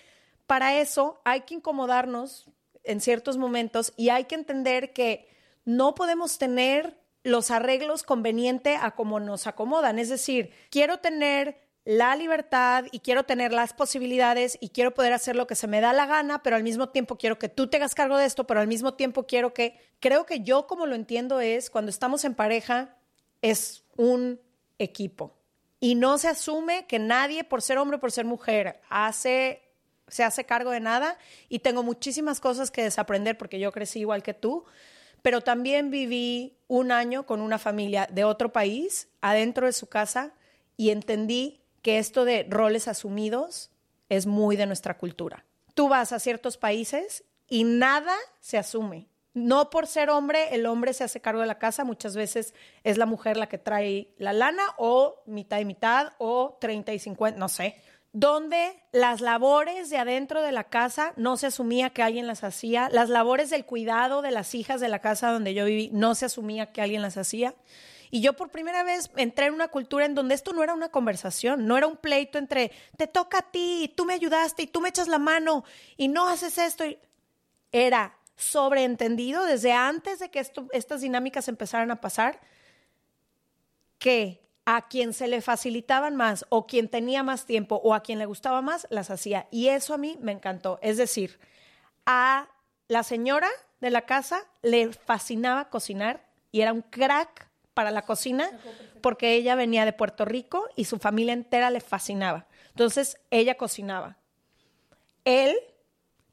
para 0.47 0.79
eso 0.79 1.21
hay 1.25 1.43
que 1.43 1.55
incomodarnos 1.55 2.47
en 2.85 3.01
ciertos 3.01 3.39
momentos 3.39 3.93
y 3.97 4.09
hay 4.09 4.25
que 4.25 4.35
entender 4.35 4.93
que 4.93 5.29
no 5.65 5.95
podemos 5.95 6.39
tener 6.39 6.99
los 7.23 7.51
arreglos 7.51 8.03
convenientes 8.03 8.79
a 8.81 8.93
como 8.93 9.21
nos 9.21 9.47
acomodan. 9.47 9.99
Es 9.99 10.09
decir, 10.09 10.53
quiero 10.71 10.99
tener 10.99 11.62
la 11.85 12.15
libertad 12.15 12.85
y 12.93 13.01
quiero 13.01 13.25
tener 13.25 13.53
las 13.53 13.73
posibilidades 13.73 14.57
y 14.61 14.69
quiero 14.69 14.95
poder 14.95 15.13
hacer 15.13 15.35
lo 15.35 15.47
que 15.47 15.57
se 15.57 15.67
me 15.67 15.81
da 15.81 15.93
la 15.93 16.07
gana, 16.07 16.43
pero 16.43 16.57
al 16.57 16.63
mismo 16.63 16.91
tiempo 16.91 17.19
quiero 17.19 17.39
que 17.39 17.49
tú 17.49 17.67
te 17.67 17.79
hagas 17.79 17.95
cargo 17.95 18.17
de 18.17 18.27
esto, 18.27 18.47
pero 18.47 18.61
al 18.61 18.69
mismo 18.69 18.95
tiempo 18.95 19.27
quiero 19.27 19.53
que, 19.53 19.79
creo 19.99 20.25
que 20.25 20.41
yo 20.41 20.67
como 20.67 20.87
lo 20.87 20.95
entiendo 20.95 21.41
es, 21.41 21.71
cuando 21.71 21.91
estamos 21.91 22.25
en 22.25 22.35
pareja, 22.35 22.97
es 23.41 23.85
un 23.97 24.41
equipo. 24.79 25.35
Y 25.81 25.97
no 25.97 26.17
se 26.17 26.29
asume 26.29 26.87
que 26.87 27.01
nadie, 27.01 27.43
por 27.43 27.61
ser 27.61 27.79
hombre 27.79 27.97
o 27.97 28.01
por 28.01 28.13
ser 28.13 28.25
mujer, 28.25 28.81
hace, 28.89 29.63
se 30.07 30.23
hace 30.23 30.45
cargo 30.45 30.71
de 30.71 30.79
nada. 30.79 31.19
Y 31.49 31.59
tengo 31.59 31.83
muchísimas 31.83 32.39
cosas 32.39 32.71
que 32.71 32.85
desaprender 32.85 33.37
porque 33.37 33.59
yo 33.59 33.73
crecí 33.73 33.99
igual 33.99 34.23
que 34.23 34.33
tú, 34.33 34.65
pero 35.23 35.41
también 35.41 35.91
viví 35.91 36.57
un 36.69 36.93
año 36.93 37.27
con 37.27 37.41
una 37.41 37.59
familia 37.59 38.09
de 38.13 38.23
otro 38.23 38.53
país, 38.53 39.09
adentro 39.21 39.67
de 39.67 39.73
su 39.73 39.89
casa, 39.89 40.33
y 40.77 40.91
entendí 40.91 41.62
que 41.83 41.99
esto 41.99 42.25
de 42.25 42.47
roles 42.49 42.89
asumidos 42.89 43.71
es 44.09 44.27
muy 44.27 44.57
de 44.57 44.67
nuestra 44.67 44.97
cultura. 44.97 45.45
Tú 45.75 45.89
vas 45.89 46.13
a 46.13 46.21
ciertos 46.21 46.57
países 46.57 47.25
y 47.49 47.65
nada 47.65 48.15
se 48.41 48.59
asume. 48.59 49.09
No 49.35 49.71
por 49.71 49.87
ser 49.87 50.11
hombre, 50.11 50.55
el 50.55 50.67
hombre 50.67 50.93
se 50.93 51.05
hace 51.05 51.21
cargo 51.21 51.41
de 51.41 51.47
la 51.47 51.59
casa, 51.59 51.85
muchas 51.85 52.15
veces 52.15 52.55
es 52.85 52.99
la 52.99 53.07
mujer 53.07 53.39
la 53.39 53.49
que 53.49 53.57
trae 53.57 54.09
la 54.19 54.35
lana 54.35 54.63
o 54.77 55.23
mitad 55.27 55.59
y 55.59 55.65
mitad 55.65 56.13
o 56.19 56.59
30 56.61 56.93
y 56.93 56.99
50, 56.99 57.39
no 57.39 57.49
sé. 57.49 57.77
Donde 58.13 58.79
las 58.93 59.23
labores 59.23 59.89
de 59.89 59.97
adentro 59.97 60.43
de 60.43 60.53
la 60.53 60.65
casa 60.65 61.15
no 61.17 61.39
se 61.39 61.47
asumía 61.47 61.89
que 61.91 62.03
alguien 62.03 62.27
las 62.27 62.45
hacía, 62.45 62.91
las 62.91 63.09
labores 63.09 63.49
del 63.49 63.65
cuidado 63.65 64.21
de 64.21 64.33
las 64.33 64.55
hijas 64.55 64.83
de 64.83 64.91
la 64.91 64.99
casa 64.99 65.31
donde 65.31 65.55
yo 65.55 65.65
viví 65.65 65.89
no 65.95 66.15
se 66.15 66.27
asumía 66.27 66.73
que 66.73 66.83
alguien 66.83 67.01
las 67.01 67.17
hacía. 67.17 67.55
Y 68.15 68.21
yo 68.21 68.35
por 68.35 68.51
primera 68.51 68.85
vez 68.85 69.11
entré 69.17 69.47
en 69.47 69.55
una 69.55 69.69
cultura 69.69 70.05
en 70.05 70.15
donde 70.15 70.35
esto 70.35 70.53
no 70.53 70.63
era 70.63 70.75
una 70.75 70.91
conversación, 70.91 71.67
no 71.67 71.79
era 71.79 71.87
un 71.87 71.97
pleito 71.97 72.37
entre 72.37 72.71
te 72.99 73.07
toca 73.07 73.39
a 73.39 73.51
ti, 73.51 73.85
y 73.85 73.89
tú 73.89 74.05
me 74.05 74.13
ayudaste 74.13 74.65
y 74.65 74.67
tú 74.67 74.83
me 74.83 74.91
echas 74.91 75.09
la 75.09 75.19
mano 75.19 75.65
y 75.97 76.09
no 76.09 76.29
haces 76.29 76.59
esto. 76.59 76.85
Era 77.73 78.19
sobreentendido 78.37 79.47
desde 79.47 79.73
antes 79.73 80.19
de 80.19 80.31
que 80.31 80.47
estas 80.73 81.01
dinámicas 81.01 81.49
empezaran 81.49 81.91
a 81.91 82.03
pasar 82.03 82.39
que 83.99 84.47
a 84.67 84.89
quien 84.89 85.15
se 85.15 85.27
le 85.27 85.41
facilitaban 85.41 86.15
más 86.15 86.45
o 86.51 86.67
quien 86.67 86.91
tenía 86.91 87.23
más 87.23 87.47
tiempo 87.47 87.81
o 87.83 87.95
a 87.95 88.03
quien 88.03 88.19
le 88.19 88.27
gustaba 88.27 88.61
más, 88.61 88.87
las 88.91 89.11
hacía. 89.11 89.49
Y 89.51 89.69
eso 89.69 89.95
a 89.95 89.99
mí 89.99 90.19
me 90.21 90.33
encantó. 90.33 90.79
Es 90.83 90.99
decir, 90.99 91.41
a 92.05 92.51
la 92.89 93.05
señora 93.05 93.49
de 93.81 93.89
la 93.89 94.03
casa 94.03 94.45
le 94.61 94.93
fascinaba 94.93 95.71
cocinar 95.71 96.29
y 96.51 96.61
era 96.61 96.75
un 96.75 96.83
crack 96.83 97.51
para 97.75 97.91
la 97.91 98.03
cocina 98.03 98.51
porque 99.01 99.35
ella 99.35 99.55
venía 99.55 99.85
de 99.85 99.93
Puerto 99.93 100.25
Rico 100.25 100.69
y 100.77 100.85
su 100.85 100.99
familia 100.99 101.33
entera 101.33 101.71
le 101.71 101.81
fascinaba. 101.81 102.47
Entonces, 102.69 103.19
ella 103.31 103.57
cocinaba. 103.57 104.17
Él 105.25 105.57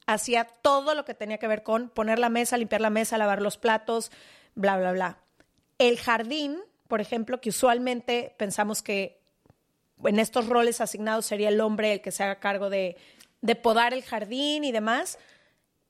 hacía 0.05 0.46
todo 0.46 0.96
lo 0.96 1.05
que 1.05 1.13
tenía 1.13 1.38
que 1.38 1.48
ver 1.48 1.63
con 1.63 1.89
poner 1.89 2.19
la 2.19 2.29
mesa, 2.29 2.58
limpiar 2.58 2.81
la 2.81 2.89
mesa, 2.89 3.17
lavar 3.17 3.41
los 3.41 3.58
platos, 3.58 4.12
bla, 4.55 4.77
bla, 4.77 4.91
bla. 4.91 5.17
El 5.77 5.98
jardín, 5.98 6.60
por 6.88 7.01
ejemplo, 7.01 7.41
que 7.41 7.50
usualmente 7.50 8.34
pensamos 8.38 8.81
que 8.81 9.19
en 10.03 10.19
estos 10.19 10.48
roles 10.48 10.81
asignados 10.81 11.25
sería 11.25 11.50
el 11.50 11.62
hombre 11.62 11.93
el 11.93 12.01
que 12.01 12.12
se 12.12 12.24
haga 12.24 12.39
cargo 12.39 12.69
de, 12.69 12.98
de 13.41 13.55
podar 13.55 13.93
el 13.93 14.03
jardín 14.03 14.63
y 14.63 14.72
demás. 14.72 15.19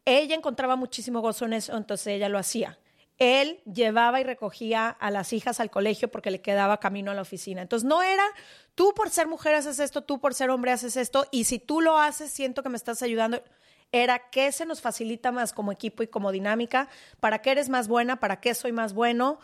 Ella 0.06 0.36
encontraba 0.36 0.76
muchísimo 0.76 1.22
gozo 1.22 1.46
en 1.46 1.54
eso, 1.54 1.78
entonces 1.78 2.08
ella 2.08 2.30
lo 2.30 2.40
hacía. 2.40 2.78
Él 3.20 3.60
llevaba 3.66 4.22
y 4.22 4.24
recogía 4.24 4.90
a 4.90 5.12
las 5.12 5.34
hijas 5.34 5.60
al 5.60 5.70
colegio 5.70 6.10
porque 6.10 6.32
le 6.32 6.42
quedaba 6.42 6.80
camino 6.80 7.12
a 7.12 7.14
la 7.14 7.22
oficina. 7.22 7.62
Entonces 7.62 7.88
no 7.88 8.02
era 8.02 8.24
tú 8.76 8.94
por 8.96 9.10
ser 9.10 9.28
mujer 9.28 9.56
haces 9.56 9.80
esto, 9.80 10.04
tú 10.04 10.20
por 10.22 10.34
ser 10.34 10.50
hombre 10.50 10.72
haces 10.72 10.96
esto, 10.96 11.28
y 11.30 11.44
si 11.44 11.60
tú 11.60 11.82
lo 11.82 12.00
haces, 12.00 12.32
siento 12.32 12.64
que 12.64 12.70
me 12.70 12.78
estás 12.78 13.02
ayudando. 13.02 13.44
Era 13.92 14.30
qué 14.30 14.52
se 14.54 14.66
nos 14.66 14.82
facilita 14.82 15.32
más 15.34 15.52
como 15.52 15.72
equipo 15.72 16.02
y 16.02 16.08
como 16.08 16.32
dinámica, 16.32 16.88
para 17.20 17.42
qué 17.42 17.52
eres 17.52 17.68
más 17.68 17.90
buena, 17.90 18.22
para 18.22 18.40
qué 18.40 18.54
soy 18.54 18.72
más 18.72 18.94
bueno, 18.94 19.40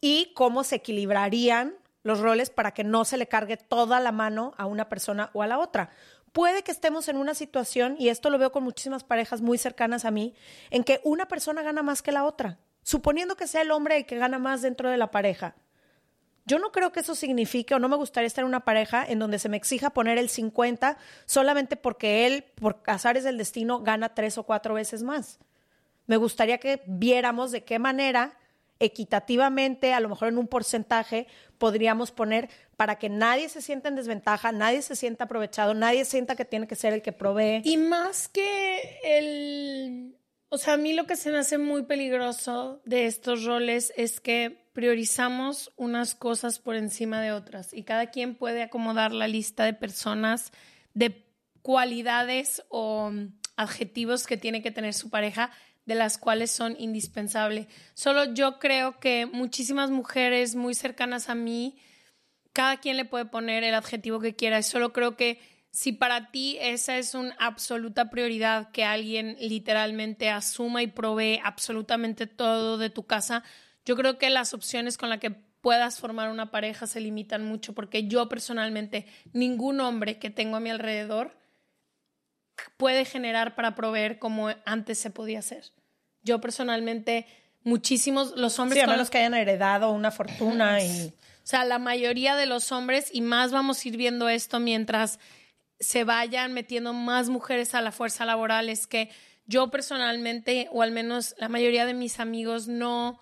y 0.00 0.32
cómo 0.34 0.64
se 0.64 0.76
equilibrarían 0.76 1.74
los 2.04 2.20
roles 2.20 2.50
para 2.50 2.72
que 2.72 2.84
no 2.84 3.04
se 3.04 3.16
le 3.16 3.26
cargue 3.26 3.56
toda 3.56 4.00
la 4.00 4.12
mano 4.12 4.54
a 4.56 4.66
una 4.66 4.88
persona 4.88 5.30
o 5.32 5.42
a 5.42 5.46
la 5.46 5.58
otra. 5.58 5.90
Puede 6.32 6.62
que 6.62 6.72
estemos 6.72 7.08
en 7.08 7.16
una 7.16 7.34
situación, 7.34 7.96
y 7.98 8.08
esto 8.08 8.30
lo 8.30 8.38
veo 8.38 8.52
con 8.52 8.64
muchísimas 8.64 9.04
parejas 9.04 9.40
muy 9.40 9.58
cercanas 9.58 10.04
a 10.04 10.10
mí, 10.10 10.34
en 10.70 10.84
que 10.84 11.00
una 11.04 11.26
persona 11.26 11.62
gana 11.62 11.82
más 11.82 12.00
que 12.00 12.12
la 12.12 12.24
otra, 12.24 12.58
suponiendo 12.84 13.36
que 13.36 13.48
sea 13.48 13.62
el 13.62 13.72
hombre 13.72 13.96
el 13.96 14.06
que 14.06 14.16
gana 14.16 14.38
más 14.38 14.62
dentro 14.62 14.88
de 14.88 14.96
la 14.96 15.10
pareja. 15.10 15.56
Yo 16.46 16.58
no 16.58 16.70
creo 16.70 16.92
que 16.92 17.00
eso 17.00 17.14
signifique 17.14 17.74
o 17.74 17.78
no 17.78 17.88
me 17.88 17.96
gustaría 17.96 18.26
estar 18.26 18.42
en 18.42 18.48
una 18.48 18.64
pareja 18.64 19.04
en 19.04 19.18
donde 19.18 19.38
se 19.38 19.48
me 19.48 19.56
exija 19.56 19.90
poner 19.90 20.18
el 20.18 20.28
50 20.28 20.98
solamente 21.24 21.76
porque 21.76 22.26
él, 22.26 22.44
por 22.54 22.82
azares 22.86 23.24
del 23.24 23.38
destino, 23.38 23.80
gana 23.80 24.14
tres 24.14 24.36
o 24.38 24.44
cuatro 24.44 24.74
veces 24.74 25.02
más. 25.02 25.40
Me 26.06 26.18
gustaría 26.18 26.58
que 26.58 26.82
viéramos 26.86 27.50
de 27.50 27.64
qué 27.64 27.78
manera 27.78 28.36
equitativamente, 28.78 29.94
a 29.94 30.00
lo 30.00 30.08
mejor 30.08 30.28
en 30.28 30.36
un 30.36 30.48
porcentaje, 30.48 31.26
podríamos 31.56 32.10
poner 32.10 32.50
para 32.76 32.98
que 32.98 33.08
nadie 33.08 33.48
se 33.48 33.62
sienta 33.62 33.88
en 33.88 33.96
desventaja, 33.96 34.52
nadie 34.52 34.82
se 34.82 34.96
sienta 34.96 35.24
aprovechado, 35.24 35.72
nadie 35.72 36.04
sienta 36.04 36.36
que 36.36 36.44
tiene 36.44 36.66
que 36.66 36.74
ser 36.74 36.92
el 36.92 37.00
que 37.00 37.12
provee. 37.12 37.62
Y 37.64 37.76
más 37.78 38.28
que 38.28 39.00
el... 39.04 40.16
O 40.48 40.58
sea, 40.58 40.74
a 40.74 40.76
mí 40.76 40.92
lo 40.92 41.06
que 41.06 41.16
se 41.16 41.30
me 41.30 41.38
hace 41.38 41.58
muy 41.58 41.82
peligroso 41.82 42.80
de 42.84 43.06
estos 43.06 43.44
roles 43.44 43.92
es 43.96 44.20
que 44.20 44.68
priorizamos 44.72 45.72
unas 45.76 46.14
cosas 46.14 46.58
por 46.58 46.76
encima 46.76 47.20
de 47.20 47.32
otras 47.32 47.72
y 47.72 47.84
cada 47.84 48.10
quien 48.10 48.34
puede 48.34 48.62
acomodar 48.62 49.12
la 49.12 49.28
lista 49.28 49.64
de 49.64 49.72
personas, 49.72 50.52
de 50.94 51.24
cualidades 51.62 52.62
o 52.68 53.10
adjetivos 53.56 54.26
que 54.26 54.36
tiene 54.36 54.62
que 54.62 54.70
tener 54.70 54.94
su 54.94 55.10
pareja 55.10 55.50
de 55.86 55.94
las 55.94 56.18
cuales 56.18 56.50
son 56.50 56.76
indispensables. 56.78 57.66
Solo 57.94 58.32
yo 58.34 58.58
creo 58.58 58.98
que 59.00 59.26
muchísimas 59.26 59.90
mujeres 59.90 60.54
muy 60.54 60.74
cercanas 60.74 61.28
a 61.28 61.34
mí, 61.34 61.76
cada 62.52 62.78
quien 62.78 62.96
le 62.96 63.04
puede 63.04 63.26
poner 63.26 63.64
el 63.64 63.74
adjetivo 63.74 64.20
que 64.20 64.34
quiera. 64.34 64.62
Solo 64.62 64.92
creo 64.92 65.16
que 65.16 65.38
si 65.74 65.90
para 65.90 66.30
ti 66.30 66.56
esa 66.60 66.98
es 66.98 67.14
una 67.16 67.34
absoluta 67.40 68.08
prioridad, 68.08 68.70
que 68.70 68.84
alguien 68.84 69.36
literalmente 69.40 70.30
asuma 70.30 70.82
y 70.82 70.86
provee 70.86 71.40
absolutamente 71.42 72.28
todo 72.28 72.78
de 72.78 72.90
tu 72.90 73.06
casa, 73.06 73.42
yo 73.84 73.96
creo 73.96 74.16
que 74.16 74.30
las 74.30 74.54
opciones 74.54 74.96
con 74.96 75.10
las 75.10 75.18
que 75.18 75.32
puedas 75.32 75.98
formar 75.98 76.30
una 76.30 76.52
pareja 76.52 76.86
se 76.86 77.00
limitan 77.00 77.44
mucho, 77.44 77.72
porque 77.72 78.06
yo 78.06 78.28
personalmente, 78.28 79.06
ningún 79.32 79.80
hombre 79.80 80.20
que 80.20 80.30
tengo 80.30 80.56
a 80.56 80.60
mi 80.60 80.70
alrededor, 80.70 81.36
puede 82.76 83.04
generar 83.04 83.56
para 83.56 83.74
proveer 83.74 84.20
como 84.20 84.50
antes 84.64 84.96
se 84.98 85.10
podía 85.10 85.40
hacer. 85.40 85.64
Yo 86.22 86.40
personalmente, 86.40 87.26
muchísimos, 87.64 88.36
los 88.36 88.60
hombres... 88.60 88.80
Sí, 88.80 88.88
a 88.88 88.92
menos 88.92 89.10
que 89.10 89.18
hayan 89.18 89.34
heredado 89.34 89.90
una 89.90 90.12
fortuna 90.12 90.80
y... 90.80 91.12
O 91.42 91.46
sea, 91.46 91.64
la 91.64 91.78
mayoría 91.78 92.36
de 92.36 92.46
los 92.46 92.70
hombres, 92.70 93.10
y 93.12 93.20
más 93.20 93.50
vamos 93.50 93.84
a 93.84 93.88
ir 93.88 93.96
viendo 93.96 94.30
esto 94.30 94.60
mientras 94.60 95.18
se 95.80 96.04
vayan 96.04 96.52
metiendo 96.52 96.92
más 96.92 97.28
mujeres 97.28 97.74
a 97.74 97.80
la 97.80 97.92
fuerza 97.92 98.24
laboral, 98.24 98.68
es 98.68 98.86
que 98.86 99.10
yo 99.46 99.70
personalmente, 99.70 100.68
o 100.72 100.82
al 100.82 100.92
menos 100.92 101.34
la 101.38 101.48
mayoría 101.48 101.86
de 101.86 101.94
mis 101.94 102.20
amigos, 102.20 102.68
no, 102.68 103.20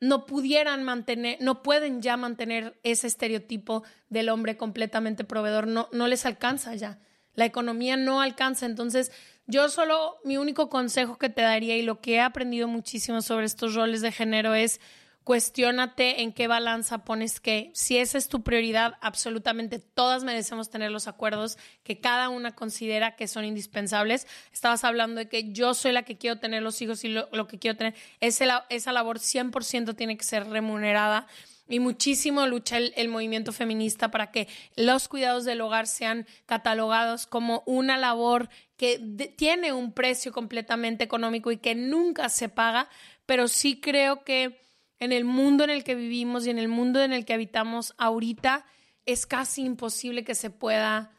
no 0.00 0.26
pudieran 0.26 0.82
mantener, 0.82 1.38
no 1.40 1.62
pueden 1.62 2.02
ya 2.02 2.16
mantener 2.16 2.78
ese 2.82 3.06
estereotipo 3.06 3.84
del 4.08 4.28
hombre 4.28 4.56
completamente 4.56 5.24
proveedor, 5.24 5.66
no, 5.66 5.88
no 5.92 6.08
les 6.08 6.26
alcanza 6.26 6.74
ya 6.74 7.00
la 7.34 7.44
economía 7.44 7.96
no 7.96 8.20
alcanza. 8.20 8.66
Entonces, 8.66 9.12
yo 9.46 9.68
solo, 9.68 10.18
mi 10.24 10.36
único 10.36 10.68
consejo 10.68 11.18
que 11.18 11.28
te 11.28 11.42
daría 11.42 11.76
y 11.76 11.82
lo 11.82 12.00
que 12.00 12.14
he 12.14 12.20
aprendido 12.20 12.68
muchísimo 12.68 13.22
sobre 13.22 13.46
estos 13.46 13.74
roles 13.74 14.00
de 14.00 14.12
género 14.12 14.54
es 14.54 14.80
cuestiónate 15.24 16.22
en 16.22 16.32
qué 16.32 16.46
balanza 16.46 16.98
pones 16.98 17.40
que 17.40 17.70
si 17.74 17.96
esa 17.96 18.18
es 18.18 18.28
tu 18.28 18.42
prioridad, 18.42 18.94
absolutamente 19.00 19.78
todas 19.78 20.22
merecemos 20.22 20.70
tener 20.70 20.90
los 20.90 21.08
acuerdos 21.08 21.58
que 21.82 21.98
cada 21.98 22.28
una 22.28 22.54
considera 22.54 23.16
que 23.16 23.26
son 23.26 23.46
indispensables. 23.46 24.26
Estabas 24.52 24.84
hablando 24.84 25.20
de 25.20 25.28
que 25.28 25.50
yo 25.52 25.72
soy 25.72 25.92
la 25.92 26.02
que 26.02 26.18
quiero 26.18 26.38
tener 26.38 26.62
los 26.62 26.80
hijos 26.82 27.04
y 27.04 27.08
lo, 27.08 27.46
que 27.48 27.58
quiero 27.58 27.76
tener, 27.76 27.94
esa, 28.20 28.66
esa 28.68 28.92
labor 28.92 29.18
100% 29.18 29.96
tiene 29.96 30.18
que 30.18 30.24
ser 30.24 30.46
remunerada 30.48 31.26
y 31.68 31.80
muchísimo 31.80 32.46
lucha 32.46 32.76
el, 32.76 33.08
movimiento 33.08 33.52
feminista 33.52 34.10
para 34.10 34.30
que 34.30 34.48
los 34.76 35.08
cuidados 35.08 35.46
del 35.46 35.62
hogar 35.62 35.86
sean 35.86 36.26
catalogados 36.44 37.26
como 37.26 37.62
una 37.64 37.96
labor 37.96 38.50
que 38.76 38.98
tiene 39.36 39.72
un 39.72 39.92
precio 39.92 40.32
completamente 40.32 41.04
económico 41.04 41.50
y 41.50 41.56
que 41.56 41.74
nunca 41.74 42.28
se 42.28 42.50
paga, 42.50 42.90
pero 43.24 43.48
sí 43.48 43.80
creo 43.80 44.24
que 44.24 44.60
en 45.04 45.12
el 45.12 45.24
mundo 45.24 45.64
en 45.64 45.70
el 45.70 45.84
que 45.84 45.94
vivimos 45.94 46.46
y 46.46 46.50
en 46.50 46.58
el 46.58 46.68
mundo 46.68 47.02
en 47.02 47.12
el 47.12 47.24
que 47.24 47.34
habitamos 47.34 47.94
ahorita 47.98 48.66
es 49.06 49.26
casi 49.26 49.62
imposible 49.62 50.24
que 50.24 50.34
se 50.34 50.50
pueda 50.50 51.12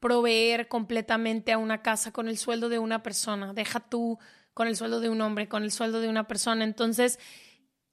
proveer 0.00 0.68
completamente 0.68 1.52
a 1.52 1.58
una 1.58 1.82
casa 1.82 2.12
con 2.12 2.28
el 2.28 2.38
sueldo 2.38 2.68
de 2.68 2.78
una 2.78 3.02
persona. 3.02 3.52
Deja 3.52 3.80
tú 3.80 4.18
con 4.54 4.68
el 4.68 4.76
sueldo 4.76 5.00
de 5.00 5.08
un 5.08 5.20
hombre, 5.20 5.48
con 5.48 5.62
el 5.62 5.70
sueldo 5.70 6.00
de 6.00 6.08
una 6.08 6.26
persona. 6.26 6.64
Entonces, 6.64 7.18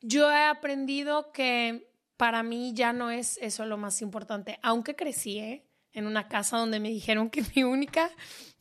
yo 0.01 0.31
he 0.31 0.45
aprendido 0.45 1.31
que 1.31 1.91
para 2.17 2.43
mí 2.43 2.73
ya 2.73 2.93
no 2.93 3.11
es 3.11 3.37
eso 3.41 3.65
lo 3.65 3.77
más 3.77 4.01
importante. 4.01 4.59
Aunque 4.61 4.95
crecí 4.95 5.39
¿eh? 5.39 5.65
en 5.93 6.05
una 6.05 6.27
casa 6.27 6.57
donde 6.57 6.79
me 6.79 6.89
dijeron 6.89 7.29
que 7.29 7.43
mi 7.55 7.63
única 7.63 8.09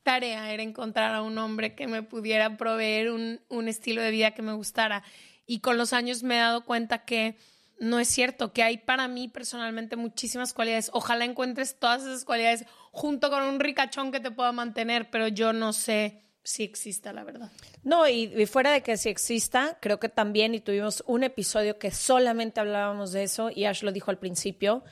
tarea 0.02 0.52
era 0.52 0.62
encontrar 0.62 1.14
a 1.14 1.22
un 1.22 1.38
hombre 1.38 1.74
que 1.74 1.86
me 1.86 2.02
pudiera 2.02 2.56
proveer 2.56 3.10
un, 3.10 3.40
un 3.48 3.68
estilo 3.68 4.00
de 4.02 4.10
vida 4.10 4.30
que 4.32 4.42
me 4.42 4.52
gustara. 4.52 5.02
Y 5.48 5.60
con 5.60 5.78
los 5.78 5.94
años 5.94 6.22
me 6.22 6.36
he 6.36 6.40
dado 6.40 6.64
cuenta 6.64 7.06
que 7.06 7.36
no 7.80 7.98
es 7.98 8.08
cierto, 8.08 8.52
que 8.52 8.62
hay 8.62 8.76
para 8.76 9.08
mí 9.08 9.28
personalmente 9.28 9.96
muchísimas 9.96 10.52
cualidades. 10.52 10.90
Ojalá 10.92 11.24
encuentres 11.24 11.78
todas 11.78 12.02
esas 12.02 12.26
cualidades 12.26 12.66
junto 12.92 13.30
con 13.30 13.42
un 13.42 13.58
ricachón 13.58 14.12
que 14.12 14.20
te 14.20 14.30
pueda 14.30 14.52
mantener, 14.52 15.10
pero 15.10 15.26
yo 15.26 15.54
no 15.54 15.72
sé 15.72 16.20
si 16.42 16.64
exista, 16.64 17.14
la 17.14 17.24
verdad. 17.24 17.50
No, 17.82 18.06
y, 18.06 18.44
fuera 18.46 18.72
de 18.72 18.82
que 18.82 18.98
si 18.98 19.08
exista, 19.08 19.78
creo 19.80 19.98
que 19.98 20.10
también, 20.10 20.54
y 20.54 20.60
tuvimos 20.60 21.02
un 21.06 21.22
episodio 21.22 21.78
que 21.78 21.92
solamente 21.92 22.60
hablábamos 22.60 23.12
de 23.12 23.22
eso, 23.22 23.50
y 23.54 23.64
Ash 23.64 23.82
lo 23.82 23.92
dijo 23.92 24.10
al 24.10 24.18
principio, 24.18 24.84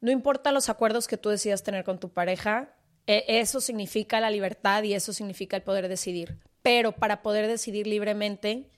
no 0.00 0.10
importa 0.10 0.50
los 0.50 0.68
acuerdos 0.68 1.06
que 1.06 1.16
tú 1.16 1.28
decidas 1.28 1.62
tener 1.62 1.84
con 1.84 2.00
tu 2.00 2.10
pareja, 2.10 2.74
e, 3.06 3.24
eso 3.28 3.60
significa 3.60 4.20
la 4.20 4.30
libertad 4.30 4.82
y 4.82 4.94
eso 4.94 5.12
significa 5.12 5.56
el 5.56 5.62
poder 5.62 5.88
decidir. 5.88 6.38
Pero 6.62 6.92
para 6.92 7.22
poder 7.22 7.46
decidir 7.46 7.86
libremente, 7.86 8.70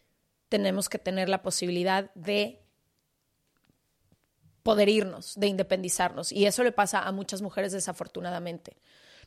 tenemos 0.48 0.88
que 0.88 0.98
tener 0.98 1.28
la 1.28 1.42
posibilidad 1.42 2.12
de 2.14 2.62
poder 4.62 4.88
irnos, 4.88 5.35
de 5.38 5.46
independizarnos. 5.46 6.32
Y 6.32 6.46
eso 6.46 6.64
le 6.64 6.72
pasa 6.72 7.02
a 7.02 7.12
muchas 7.12 7.42
mujeres 7.42 7.72
desafortunadamente 7.72 8.76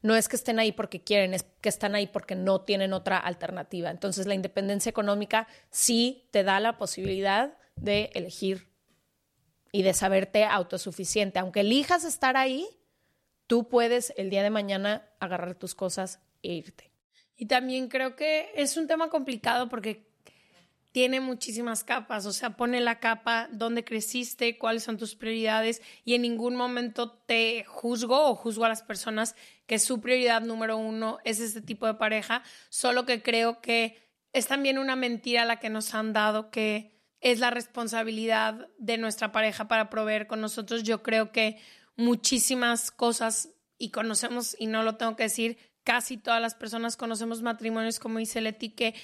no 0.01 0.15
es 0.15 0.29
que 0.29 0.35
estén 0.35 0.59
ahí 0.59 0.71
porque 0.71 1.03
quieren, 1.03 1.33
es 1.33 1.45
que 1.61 1.69
están 1.69 1.95
ahí 1.95 2.07
porque 2.07 2.35
no 2.35 2.61
tienen 2.61 2.93
otra 2.93 3.17
alternativa. 3.17 3.89
Entonces 3.89 4.27
la 4.27 4.35
independencia 4.35 4.89
económica 4.89 5.47
sí 5.69 6.27
te 6.31 6.43
da 6.43 6.59
la 6.59 6.77
posibilidad 6.77 7.57
de 7.75 8.09
elegir 8.13 8.69
y 9.71 9.83
de 9.83 9.93
saberte 9.93 10.45
autosuficiente. 10.45 11.39
Aunque 11.39 11.61
elijas 11.61 12.05
estar 12.05 12.37
ahí, 12.37 12.67
tú 13.47 13.67
puedes 13.67 14.13
el 14.17 14.29
día 14.29 14.43
de 14.43 14.49
mañana 14.49 15.09
agarrar 15.19 15.55
tus 15.55 15.75
cosas 15.75 16.21
e 16.43 16.53
irte. 16.53 16.91
Y 17.35 17.45
también 17.45 17.87
creo 17.87 18.15
que 18.15 18.51
es 18.55 18.77
un 18.77 18.87
tema 18.87 19.09
complicado 19.09 19.69
porque 19.69 20.08
tiene 20.91 21.19
muchísimas 21.19 21.83
capas, 21.83 22.25
o 22.25 22.33
sea, 22.33 22.57
pone 22.57 22.79
la 22.81 22.99
capa 22.99 23.47
donde 23.51 23.83
creciste, 23.83 24.57
cuáles 24.57 24.83
son 24.83 24.97
tus 24.97 25.15
prioridades 25.15 25.81
y 26.03 26.15
en 26.15 26.23
ningún 26.23 26.55
momento 26.55 27.11
te 27.11 27.63
juzgo 27.65 28.29
o 28.29 28.35
juzgo 28.35 28.65
a 28.65 28.69
las 28.69 28.81
personas 28.81 29.35
que 29.67 29.77
su 29.77 30.01
prioridad 30.01 30.41
número 30.41 30.77
uno 30.77 31.19
es 31.25 31.39
este 31.39 31.61
tipo 31.61 31.85
de 31.85 31.93
pareja, 31.93 32.43
solo 32.69 33.05
que 33.05 33.21
creo 33.21 33.61
que 33.61 34.09
es 34.33 34.47
también 34.47 34.79
una 34.79 34.95
mentira 34.95 35.45
la 35.45 35.59
que 35.59 35.69
nos 35.69 35.93
han 35.93 36.13
dado 36.13 36.49
que 36.49 36.99
es 37.21 37.39
la 37.39 37.51
responsabilidad 37.51 38.67
de 38.77 38.97
nuestra 38.97 39.31
pareja 39.31 39.67
para 39.67 39.89
proveer 39.89 40.27
con 40.27 40.41
nosotros. 40.41 40.83
Yo 40.83 41.03
creo 41.03 41.31
que 41.31 41.57
muchísimas 41.95 42.91
cosas 42.91 43.49
y 43.77 43.91
conocemos, 43.91 44.55
y 44.59 44.67
no 44.67 44.83
lo 44.83 44.95
tengo 44.95 45.15
que 45.15 45.23
decir, 45.23 45.57
casi 45.83 46.17
todas 46.17 46.41
las 46.41 46.55
personas 46.55 46.97
conocemos 46.97 47.41
matrimonios 47.41 47.99
como 47.99 48.19
dice 48.19 48.41
Leti, 48.41 48.69
que 48.69 48.95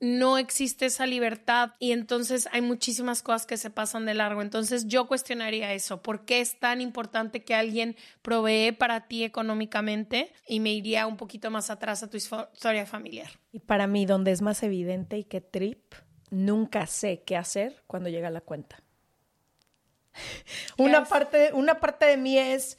no 0.00 0.38
existe 0.38 0.86
esa 0.86 1.06
libertad 1.06 1.72
y 1.78 1.92
entonces 1.92 2.48
hay 2.52 2.62
muchísimas 2.62 3.22
cosas 3.22 3.46
que 3.46 3.58
se 3.58 3.70
pasan 3.70 4.06
de 4.06 4.14
largo. 4.14 4.40
Entonces 4.42 4.86
yo 4.88 5.06
cuestionaría 5.06 5.74
eso. 5.74 6.02
¿Por 6.02 6.24
qué 6.24 6.40
es 6.40 6.58
tan 6.58 6.80
importante 6.80 7.44
que 7.44 7.54
alguien 7.54 7.96
provee 8.22 8.72
para 8.72 9.06
ti 9.06 9.24
económicamente? 9.24 10.32
Y 10.46 10.60
me 10.60 10.72
iría 10.72 11.06
un 11.06 11.18
poquito 11.18 11.50
más 11.50 11.70
atrás 11.70 12.02
a 12.02 12.08
tu 12.08 12.16
historia 12.16 12.86
familiar. 12.86 13.30
Y 13.52 13.60
para 13.60 13.86
mí, 13.86 14.06
donde 14.06 14.32
es 14.32 14.40
más 14.40 14.62
evidente 14.62 15.18
y 15.18 15.24
que 15.24 15.42
trip, 15.42 15.94
nunca 16.30 16.86
sé 16.86 17.22
qué 17.24 17.36
hacer 17.36 17.82
cuando 17.86 18.08
llega 18.08 18.30
la 18.30 18.40
cuenta. 18.40 18.82
Una 20.78 21.04
parte, 21.04 21.52
una 21.52 21.78
parte 21.78 22.06
de 22.06 22.16
mí 22.16 22.38
es 22.38 22.76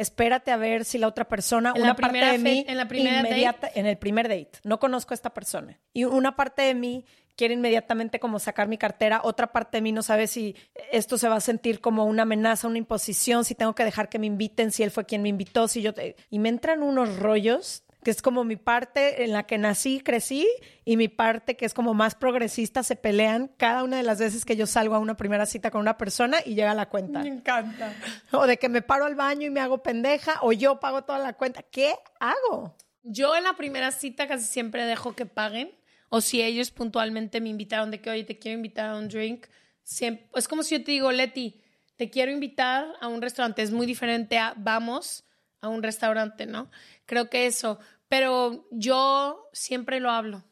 espérate 0.00 0.50
a 0.50 0.56
ver 0.56 0.84
si 0.84 0.98
la 0.98 1.06
otra 1.06 1.28
persona, 1.28 1.72
en 1.76 1.82
una 1.82 1.94
parte 1.94 2.18
de 2.18 2.38
mí, 2.38 2.64
en 2.66 2.76
la 2.76 2.88
primera 2.88 3.22
date? 3.22 3.78
en 3.78 3.86
el 3.86 3.98
primer 3.98 4.28
date, 4.28 4.52
no 4.64 4.80
conozco 4.80 5.12
a 5.12 5.16
esta 5.16 5.34
persona. 5.34 5.78
Y 5.92 6.04
una 6.04 6.36
parte 6.36 6.62
de 6.62 6.74
mí 6.74 7.04
quiere 7.36 7.54
inmediatamente 7.54 8.18
como 8.18 8.38
sacar 8.38 8.66
mi 8.66 8.78
cartera, 8.78 9.20
otra 9.22 9.52
parte 9.52 9.76
de 9.76 9.82
mí 9.82 9.92
no 9.92 10.02
sabe 10.02 10.26
si 10.26 10.56
esto 10.90 11.18
se 11.18 11.28
va 11.28 11.36
a 11.36 11.40
sentir 11.40 11.80
como 11.80 12.06
una 12.06 12.22
amenaza, 12.22 12.66
una 12.66 12.78
imposición, 12.78 13.44
si 13.44 13.54
tengo 13.54 13.74
que 13.74 13.84
dejar 13.84 14.08
que 14.08 14.18
me 14.18 14.26
inviten, 14.26 14.72
si 14.72 14.82
él 14.82 14.90
fue 14.90 15.04
quien 15.04 15.22
me 15.22 15.28
invitó, 15.28 15.68
si 15.68 15.82
yo... 15.82 15.92
Y 16.30 16.38
me 16.38 16.48
entran 16.48 16.82
unos 16.82 17.18
rollos 17.18 17.84
que 18.02 18.10
es 18.10 18.22
como 18.22 18.44
mi 18.44 18.56
parte 18.56 19.24
en 19.24 19.32
la 19.32 19.44
que 19.44 19.58
nací, 19.58 20.00
crecí, 20.00 20.48
y 20.84 20.96
mi 20.96 21.08
parte 21.08 21.56
que 21.56 21.66
es 21.66 21.74
como 21.74 21.94
más 21.94 22.14
progresista, 22.14 22.82
se 22.82 22.96
pelean 22.96 23.48
cada 23.56 23.84
una 23.84 23.98
de 23.98 24.02
las 24.02 24.18
veces 24.18 24.44
que 24.44 24.56
yo 24.56 24.66
salgo 24.66 24.94
a 24.94 24.98
una 24.98 25.16
primera 25.16 25.46
cita 25.46 25.70
con 25.70 25.80
una 25.80 25.98
persona 25.98 26.38
y 26.44 26.54
llega 26.54 26.74
la 26.74 26.88
cuenta. 26.88 27.20
Me 27.20 27.28
encanta. 27.28 27.92
O 28.32 28.46
de 28.46 28.56
que 28.56 28.68
me 28.68 28.82
paro 28.82 29.04
al 29.04 29.14
baño 29.14 29.46
y 29.46 29.50
me 29.50 29.60
hago 29.60 29.82
pendeja, 29.82 30.38
o 30.42 30.52
yo 30.52 30.80
pago 30.80 31.04
toda 31.04 31.18
la 31.18 31.34
cuenta. 31.34 31.62
¿Qué 31.62 31.94
hago? 32.18 32.76
Yo 33.02 33.36
en 33.36 33.44
la 33.44 33.54
primera 33.54 33.90
cita 33.92 34.26
casi 34.26 34.44
siempre 34.44 34.84
dejo 34.84 35.14
que 35.14 35.26
paguen, 35.26 35.72
o 36.08 36.20
si 36.20 36.42
ellos 36.42 36.70
puntualmente 36.70 37.40
me 37.40 37.48
invitaron 37.48 37.90
de 37.90 38.00
que, 38.00 38.10
oye, 38.10 38.24
te 38.24 38.38
quiero 38.38 38.56
invitar 38.56 38.90
a 38.90 38.96
un 38.96 39.08
drink, 39.08 39.46
siempre, 39.82 40.28
es 40.34 40.48
como 40.48 40.62
si 40.62 40.76
yo 40.76 40.84
te 40.84 40.90
digo, 40.92 41.12
Leti, 41.12 41.62
te 41.96 42.10
quiero 42.10 42.32
invitar 42.32 42.88
a 43.00 43.08
un 43.08 43.20
restaurante, 43.22 43.62
es 43.62 43.70
muy 43.70 43.86
diferente 43.86 44.38
a 44.38 44.54
vamos 44.56 45.24
a 45.60 45.68
un 45.68 45.82
restaurante, 45.82 46.46
¿no? 46.46 46.70
Creo 47.06 47.30
que 47.30 47.46
eso, 47.46 47.78
pero 48.08 48.66
yo 48.70 49.48
siempre 49.52 50.00
lo 50.00 50.10
hablo. 50.10 50.44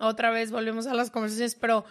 Otra 0.00 0.30
vez 0.30 0.50
volvemos 0.50 0.86
a 0.86 0.94
las 0.94 1.10
conversaciones, 1.10 1.54
pero 1.54 1.84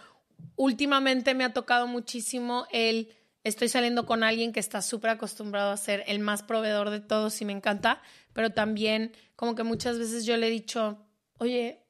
últimamente 0.56 1.34
me 1.34 1.44
ha 1.44 1.52
tocado 1.52 1.86
muchísimo 1.86 2.66
el 2.70 3.14
estoy 3.44 3.68
saliendo 3.68 4.06
con 4.06 4.22
alguien 4.22 4.52
que 4.52 4.60
está 4.60 4.82
súper 4.82 5.10
acostumbrado 5.10 5.72
a 5.72 5.76
ser 5.76 6.04
el 6.06 6.20
más 6.20 6.42
proveedor 6.42 6.90
de 6.90 7.00
todos 7.00 7.40
y 7.40 7.44
me 7.44 7.52
encanta, 7.52 8.00
pero 8.32 8.50
también 8.50 9.12
como 9.36 9.54
que 9.54 9.64
muchas 9.64 9.98
veces 9.98 10.24
yo 10.24 10.36
le 10.36 10.46
he 10.46 10.50
dicho, 10.50 11.04
oye, 11.38 11.84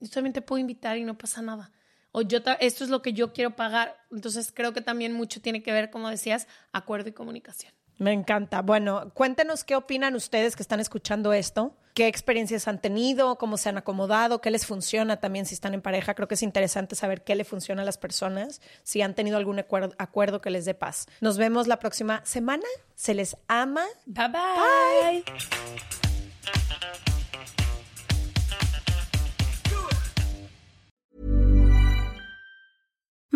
yo 0.00 0.10
también 0.10 0.32
te 0.32 0.42
puedo 0.42 0.60
invitar 0.60 0.96
y 0.96 1.04
no 1.04 1.18
pasa 1.18 1.42
nada. 1.42 1.72
O 2.12 2.22
yo, 2.22 2.38
esto 2.60 2.84
es 2.84 2.90
lo 2.90 3.00
que 3.02 3.14
yo 3.14 3.32
quiero 3.32 3.56
pagar. 3.56 3.96
Entonces 4.10 4.52
creo 4.54 4.72
que 4.72 4.82
también 4.82 5.12
mucho 5.12 5.40
tiene 5.40 5.62
que 5.62 5.72
ver, 5.72 5.90
como 5.90 6.10
decías, 6.10 6.46
acuerdo 6.72 7.08
y 7.08 7.12
comunicación. 7.12 7.72
Me 8.02 8.12
encanta. 8.12 8.62
Bueno, 8.62 9.12
cuéntenos 9.14 9.62
qué 9.62 9.76
opinan 9.76 10.16
ustedes 10.16 10.56
que 10.56 10.62
están 10.62 10.80
escuchando 10.80 11.32
esto, 11.32 11.76
qué 11.94 12.08
experiencias 12.08 12.66
han 12.66 12.80
tenido, 12.80 13.38
cómo 13.38 13.56
se 13.56 13.68
han 13.68 13.78
acomodado, 13.78 14.40
qué 14.40 14.50
les 14.50 14.66
funciona 14.66 15.20
también 15.20 15.46
si 15.46 15.54
están 15.54 15.72
en 15.72 15.82
pareja. 15.82 16.14
Creo 16.14 16.26
que 16.26 16.34
es 16.34 16.42
interesante 16.42 16.96
saber 16.96 17.22
qué 17.22 17.36
le 17.36 17.44
funciona 17.44 17.82
a 17.82 17.84
las 17.84 17.98
personas, 17.98 18.60
si 18.82 19.02
han 19.02 19.14
tenido 19.14 19.36
algún 19.36 19.60
acuerdo, 19.60 20.40
que 20.40 20.50
les 20.50 20.64
dé 20.64 20.74
paz. 20.74 21.06
Nos 21.20 21.38
vemos 21.38 21.68
la 21.68 21.78
próxima 21.78 22.22
semana. 22.24 22.66
Se 22.96 23.14
les 23.14 23.36
ama. 23.46 23.84
bye. 24.04 24.28
bye. 24.28 26.11